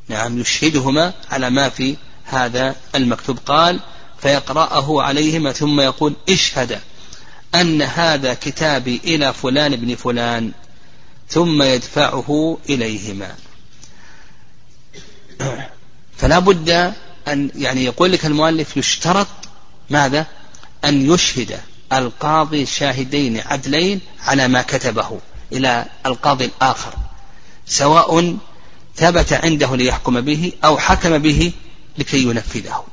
نعم 0.09 0.41
يشهدهما 0.41 1.15
على 1.31 1.51
ما 1.51 1.69
في 1.69 1.97
هذا 2.25 2.77
المكتوب. 2.95 3.39
قال 3.47 3.81
فيقرأه 4.23 5.03
عليهما 5.03 5.53
ثم 5.53 5.81
يقول 5.81 6.15
اشهد 6.29 6.81
أن 7.55 7.83
هذا 7.83 8.35
كتابي 8.35 9.01
إلى 9.05 9.33
فلان 9.33 9.73
ابن 9.73 9.95
فلان 9.95 10.53
ثم 11.29 11.63
يدفعه 11.63 12.59
إليهما. 12.69 13.35
فلا 16.17 16.39
بد 16.39 16.95
أن 17.29 17.51
يعني 17.55 17.85
يقول 17.85 18.13
لك 18.13 18.27
المؤلف 18.27 18.77
يشترط 18.77 19.29
ماذا؟ 19.91 20.27
أن 20.85 21.13
يشهد 21.13 21.61
القاضي 21.93 22.67
شاهدين 22.67 23.41
عدلين 23.41 24.01
على 24.21 24.49
ما 24.49 24.63
كتبه 24.63 25.21
إلى 25.53 25.85
القاضي 26.07 26.45
الآخر 26.45 26.95
سواء 27.67 28.37
ثبت 28.97 29.33
عنده 29.33 29.77
ليحكم 29.77 30.21
به 30.21 30.53
أو 30.65 30.79
حكم 30.79 31.19
به 31.19 31.53
لكي 31.99 32.23
ينفذه. 32.23 32.85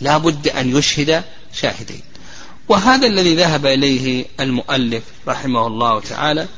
لا 0.00 0.18
بد 0.18 0.48
أن 0.48 0.76
يشهد 0.76 1.24
شاهدين. 1.52 2.02
وهذا 2.68 3.06
الذي 3.06 3.34
ذهب 3.34 3.66
إليه 3.66 4.26
المؤلف 4.40 5.02
رحمه 5.28 5.66
الله 5.66 6.00
تعالى 6.00 6.48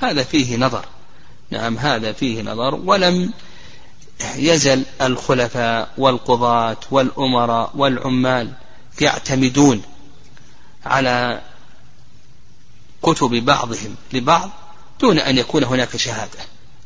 هذا 0.00 0.24
فيه 0.24 0.56
نظر. 0.56 0.84
نعم 1.50 1.78
هذا 1.78 2.12
فيه 2.12 2.42
نظر. 2.42 2.74
ولم 2.74 3.32
يزل 4.36 4.82
الخلفاء 5.00 5.88
والقضاة 5.98 6.76
والأمراء 6.90 7.70
والعمال 7.74 8.52
يعتمدون 9.00 9.82
على 10.86 11.40
كتب 13.02 13.30
بعضهم 13.30 13.96
لبعض 14.12 14.50
دون 15.00 15.18
أن 15.18 15.38
يكون 15.38 15.64
هناك 15.64 15.96
شهادة 15.96 16.38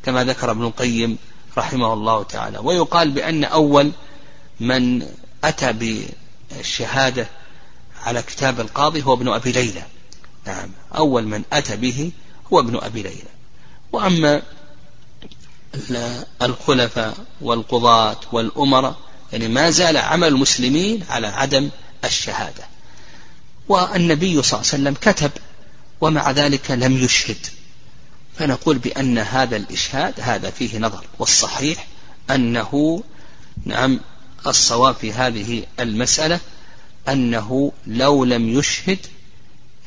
كما 0.03 0.23
ذكر 0.23 0.51
ابن 0.51 0.65
القيم 0.65 1.17
رحمه 1.57 1.93
الله 1.93 2.23
تعالى. 2.23 2.57
ويقال 2.57 3.11
بأن 3.11 3.43
أول 3.43 3.91
من 4.59 5.07
أتى 5.43 5.73
بالشهادة 6.51 7.27
على 8.03 8.21
كتاب 8.21 8.59
القاضي 8.59 9.03
هو 9.03 9.13
ابن 9.13 9.27
أبي 9.27 9.51
ليلى. 9.51 9.83
نعم. 10.47 10.69
أول 10.95 11.27
من 11.27 11.43
أتى 11.53 11.75
به 11.75 12.11
هو 12.53 12.59
ابن 12.59 12.77
أبي 12.77 13.03
ليلى. 13.03 13.29
وأما 13.91 14.41
الخلفاء 16.41 17.17
والقضاة 17.41 18.19
والأمراء 18.31 18.95
يعني 19.31 19.47
ما 19.47 19.69
زال 19.69 19.97
عمل 19.97 20.27
المسلمين 20.27 21.03
على 21.09 21.27
عدم 21.27 21.69
الشهادة. 22.05 22.63
والنبي 23.67 24.41
صلى 24.41 24.59
الله 24.59 24.71
عليه 24.73 24.83
وسلم 24.83 24.93
كتب 24.93 25.31
ومع 26.01 26.31
ذلك 26.31 26.71
لم 26.71 26.97
يشهد. 26.97 27.47
فنقول 28.37 28.77
بأن 28.77 29.17
هذا 29.17 29.55
الإشهاد 29.55 30.13
هذا 30.19 30.49
فيه 30.49 30.77
نظر. 30.77 31.05
والصحيح 31.19 31.87
أنه 32.29 33.03
نعم 33.65 33.99
الصواب 34.47 34.95
في 34.95 35.13
هذه 35.13 35.63
المسألة 35.79 36.39
أنه 37.09 37.71
لو 37.87 38.23
لم 38.23 38.49
يشهد 38.59 38.99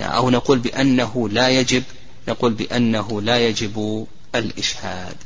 أو 0.00 0.30
نقول 0.30 0.59
بأنه 0.59 1.28
لا 1.28 1.48
يجب 1.48 1.82
نقول 2.28 2.53
بأنه 2.53 3.22
لا 3.22 3.48
يجب 3.48 4.07
الإشهاد. 4.34 5.16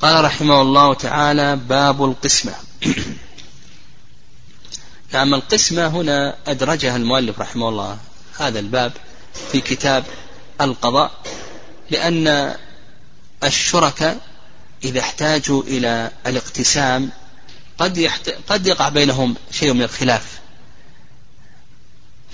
قال 0.00 0.24
رحمه 0.24 0.62
الله 0.62 0.94
تعالى 0.94 1.56
باب 1.56 2.04
القسمة. 2.04 2.54
نعم 5.14 5.34
القسمة 5.34 5.86
هنا 5.86 6.36
أدرجها 6.46 6.96
المؤلف 6.96 7.40
رحمه 7.40 7.68
الله 7.68 7.98
هذا 8.38 8.58
الباب 8.58 8.92
في 9.52 9.60
كتاب 9.60 10.04
القضاء 10.60 11.10
لأن 11.90 12.54
الشركاء 13.44 14.20
إذا 14.84 15.00
احتاجوا 15.00 15.62
إلى 15.62 16.10
الاقتسام 16.26 17.10
قد 17.78 17.98
يحت... 17.98 18.30
قد 18.48 18.66
يقع 18.66 18.88
بينهم 18.88 19.34
شيء 19.50 19.72
من 19.72 19.82
الخلاف 19.82 20.40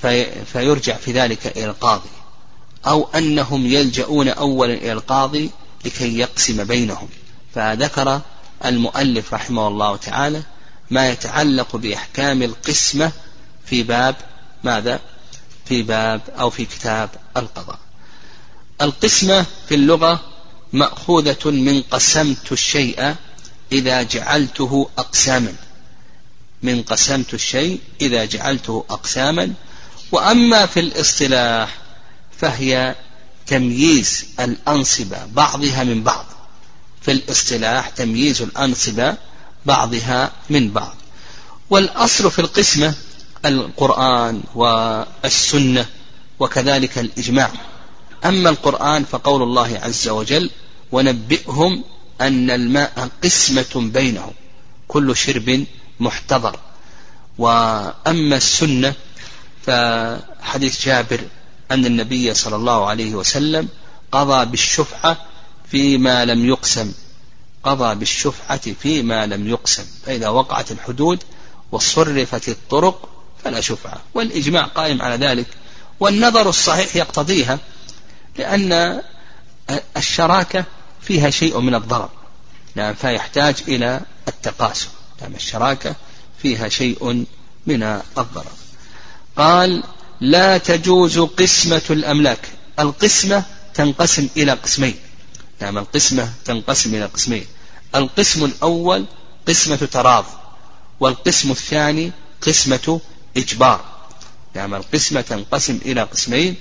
في... 0.03 0.45
فيرجع 0.45 0.97
في 0.97 1.12
ذلك 1.12 1.47
إلى 1.47 1.64
القاضي 1.64 2.11
أو 2.86 3.09
أنهم 3.14 3.66
يلجؤون 3.66 4.28
أولا 4.28 4.74
إلى 4.74 4.93
القاضي 4.93 5.51
لكي 5.84 6.18
يقسم 6.18 6.64
بينهم 6.64 7.09
فذكر 7.55 8.20
المؤلف 8.64 9.34
رحمه 9.34 9.68
الله 9.68 9.97
تعالى 9.97 10.43
ما 10.91 11.09
يتعلق 11.09 11.76
بأحكام 11.76 12.43
القسمة 12.43 13.12
في 13.66 13.82
باب 13.82 14.16
ماذا؟ 14.64 15.01
في 15.64 15.82
باب 15.82 16.20
أو 16.38 16.51
في 16.51 16.64
كتاب 16.64 17.11
القضاء. 17.36 17.78
القسمة 18.82 19.47
في 19.68 19.74
اللغة 19.74 20.20
مأخوذة 20.72 21.51
من 21.51 21.82
قسمت 21.82 22.53
الشيء 22.53 23.14
إذا 23.73 24.03
جعلته 24.03 24.91
أقساما. 24.99 25.53
من 26.62 26.83
قسمت 26.83 27.35
الشيء 27.35 27.81
إذا 28.01 28.25
جعلته 28.25 28.85
أقساما. 28.91 29.53
وأما 30.12 30.66
في 30.66 30.81
الاصطلاح 30.81 31.79
فهي 32.39 32.95
تمييز 33.47 34.25
الأنصبة 34.41 35.27
بعضها 35.27 35.85
من 35.85 36.03
بعض. 36.03 36.27
في 37.03 37.12
الاصطلاح 37.12 37.89
تمييز 37.89 38.43
الأنصبة 38.43 39.14
بعضها 39.66 40.33
من 40.51 40.71
بعض. 40.71 40.97
والأصل 41.71 42.31
في 42.31 42.39
القسمة 42.39 42.95
القرآن 43.45 44.43
والسنة 44.55 45.87
وكذلك 46.41 46.99
الإجماع. 46.99 47.51
أما 48.25 48.51
القرآن 48.51 49.05
فقول 49.05 49.43
الله 49.43 49.81
عز 49.83 50.09
وجل 50.09 50.51
ونبئهم 50.93 51.85
أن 52.21 52.51
الماء 52.51 53.09
قسمة 53.25 53.71
بينهم 53.75 54.33
كل 54.89 55.16
شرب 55.16 55.64
محتضر. 56.01 56.57
وأما 57.39 58.37
السنة 58.37 58.95
فحديث 59.66 60.87
جابر 60.87 61.21
أن 61.71 61.87
النبي 61.87 62.35
صلى 62.35 62.57
الله 62.57 62.87
عليه 62.87 63.14
وسلم 63.14 63.68
قضى 64.12 64.47
بالشفعة 64.47 65.16
فيما 65.71 66.25
لم 66.25 66.47
يقسم. 66.47 66.93
قضى 67.62 67.95
بالشفعة 67.95 68.73
فيما 68.83 69.27
لم 69.27 69.49
يقسم. 69.49 69.85
فإذا 70.07 70.29
وقعت 70.29 70.73
الحدود 70.73 71.23
وصرفت 71.73 72.49
الطرق 72.49 73.09
فلا 73.45 73.61
شفعة. 73.61 74.01
والإجماع 74.14 74.64
قائم 74.64 75.03
على 75.03 75.27
ذلك. 75.27 75.47
والنظر 76.01 76.49
الصحيح 76.49 76.97
يقتضيها 76.97 77.59
لأن 78.39 79.03
الشراكة 79.97 80.64
فيها 81.03 81.30
شيء 81.30 81.61
من 81.61 81.74
الضرر 81.74 82.11
نعم 82.74 82.94
فيحتاج 82.94 83.57
إلى 83.68 84.01
التقاسم 84.28 84.88
نعم 85.22 85.34
الشراكة 85.34 85.94
فيها 86.42 86.68
شيء 86.68 87.26
من 87.66 87.82
الضرر. 88.18 88.53
قال 89.36 89.82
لا 90.20 90.59
تجوز 90.59 91.18
قسمة 91.18 91.82
الأملاك 91.90 92.48
القسمة 92.78 93.44
تنقسم 93.74 94.28
إلى 94.36 94.53
قسمين 94.53 94.96
نعم 95.61 95.78
القسمة 95.78 96.32
تنقسم 96.44 96.94
إلى 96.94 97.05
قسمين 97.05 97.46
القسم 97.94 98.44
الأول 98.44 99.05
قسمة 99.48 99.76
تراض 99.76 100.24
والقسم 101.01 101.51
الثاني 101.51 102.12
قسمة 102.42 103.01
إجبار 103.36 103.84
نعم 104.55 104.74
القسمة 104.74 105.20
تنقسم 105.20 105.80
إلى 105.84 106.03
قسمين 106.03 106.57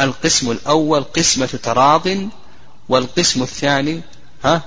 القسم 0.00 0.50
الأول 0.50 1.02
قسمة 1.02 1.46
تراض 1.62 2.08
والقسم 2.92 3.42
الثاني 3.42 4.00
ها؟ 4.44 4.62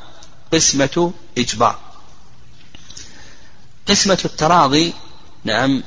قسمة 0.53 1.11
إجبار. 1.37 1.79
قسمة 3.87 4.19
التراضي 4.25 4.93
نعم 5.43 5.83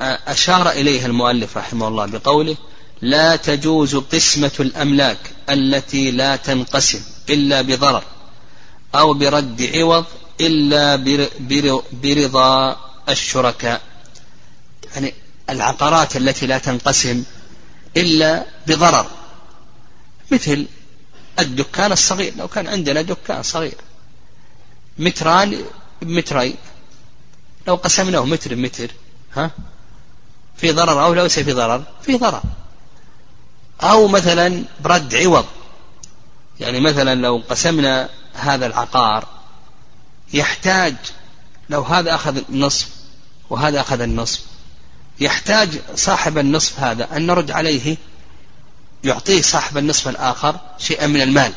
أشار 0.00 0.70
إليها 0.70 1.06
المؤلف 1.06 1.56
رحمه 1.56 1.88
الله 1.88 2.06
بقوله 2.06 2.56
لا 3.02 3.36
تجوز 3.36 3.96
قسمة 3.96 4.52
الأملاك 4.60 5.18
التي 5.50 6.10
لا 6.10 6.36
تنقسم 6.36 7.00
إلا 7.30 7.62
بضرر 7.62 8.02
أو 8.94 9.14
برد 9.14 9.70
عوض 9.74 10.04
إلا 10.40 10.96
برضا 11.90 12.76
الشركاء. 13.08 13.80
يعني 14.94 15.14
العقارات 15.50 16.16
التي 16.16 16.46
لا 16.46 16.58
تنقسم 16.58 17.24
إلا 17.96 18.46
بضرر. 18.66 19.06
مثل 20.30 20.66
الدكان 21.38 21.92
الصغير 21.92 22.34
لو 22.36 22.48
كان 22.48 22.68
عندنا 22.68 23.02
دكان 23.02 23.42
صغير. 23.42 23.76
متران 24.98 25.64
بمترين 26.02 26.56
لو 27.66 27.74
قسمناه 27.74 28.24
متر 28.24 28.54
بمتر 28.54 28.90
ها؟ 29.36 29.50
في 30.56 30.72
ضرر 30.72 31.04
أو 31.04 31.14
ليس 31.14 31.38
في 31.38 31.52
ضرر 31.52 31.82
في 32.02 32.16
ضرر. 32.16 32.42
أو 33.82 34.08
مثلا 34.08 34.64
برد 34.80 35.14
عوض. 35.14 35.46
يعني 36.60 36.80
مثلا 36.80 37.14
لو 37.14 37.42
قسمنا 37.50 38.08
هذا 38.34 38.66
العقار 38.66 39.28
يحتاج 40.32 40.94
لو 41.70 41.82
هذا 41.82 42.14
أخذ 42.14 42.42
النصف 42.48 42.88
وهذا 43.50 43.80
أخذ 43.80 44.00
النصف 44.00 44.40
يحتاج 45.20 45.80
صاحب 45.94 46.38
النصف 46.38 46.80
هذا 46.80 47.16
أن 47.16 47.26
نرد 47.26 47.50
عليه 47.50 47.96
يعطيه 49.04 49.42
صاحب 49.42 49.78
النصف 49.78 50.08
الآخر 50.08 50.56
شيئا 50.78 51.06
من 51.06 51.22
المال. 51.22 51.52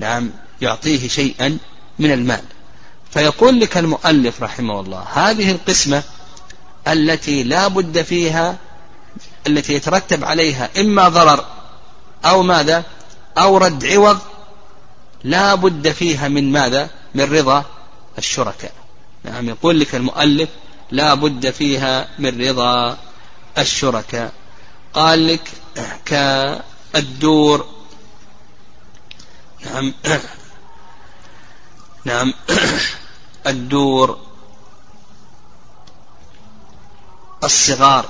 نعم 0.00 0.30
يعطيه 0.60 1.08
شيئا 1.08 1.58
من 1.98 2.12
المال. 2.12 2.42
فيقول 3.10 3.60
لك 3.60 3.76
المؤلف 3.78 4.42
رحمه 4.42 4.80
الله 4.80 5.04
هذه 5.12 5.50
القسمة 5.50 6.02
التي 6.88 7.42
لا 7.42 7.68
بد 7.68 8.02
فيها 8.02 8.56
التي 9.46 9.74
يترتب 9.74 10.24
عليها 10.24 10.70
إما 10.78 11.08
ضرر 11.08 11.44
أو 12.24 12.42
ماذا 12.42 12.84
أو 13.38 13.58
رد 13.58 13.84
عوض 13.86 14.18
لا 15.24 15.54
بد 15.54 15.92
فيها 15.92 16.28
من 16.28 16.52
ماذا 16.52 16.90
من 17.14 17.24
رضا 17.24 17.64
الشركاء. 18.18 18.72
نعم 19.24 19.48
يقول 19.48 19.80
لك 19.80 19.94
المؤلف 19.94 20.48
لا 20.90 21.14
بد 21.14 21.50
فيها 21.50 22.08
من 22.18 22.48
رضا 22.48 22.98
الشركاء. 23.58 24.32
قال 24.94 25.26
لك 25.26 25.48
كالدور 26.92 27.66
نعم. 29.66 29.94
نعم. 32.04 32.34
الدور. 33.46 34.18
الصغار 37.44 38.06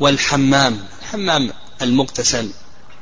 والحمام. 0.00 0.86
الحمام 1.02 1.52
المغتسل. 1.82 2.50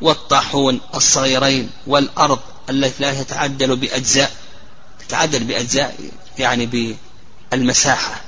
والطاحون 0.01 0.81
الصغيرين. 0.95 1.71
والأرض 1.87 2.39
التي 2.71 3.03
لا 3.03 3.23
تتعدل 3.23 3.77
بأجزاء. 3.77 4.33
تتعدل 5.09 5.45
بأجزاء 5.45 6.11
يعني 6.39 6.97
بالمساحة. 7.53 8.21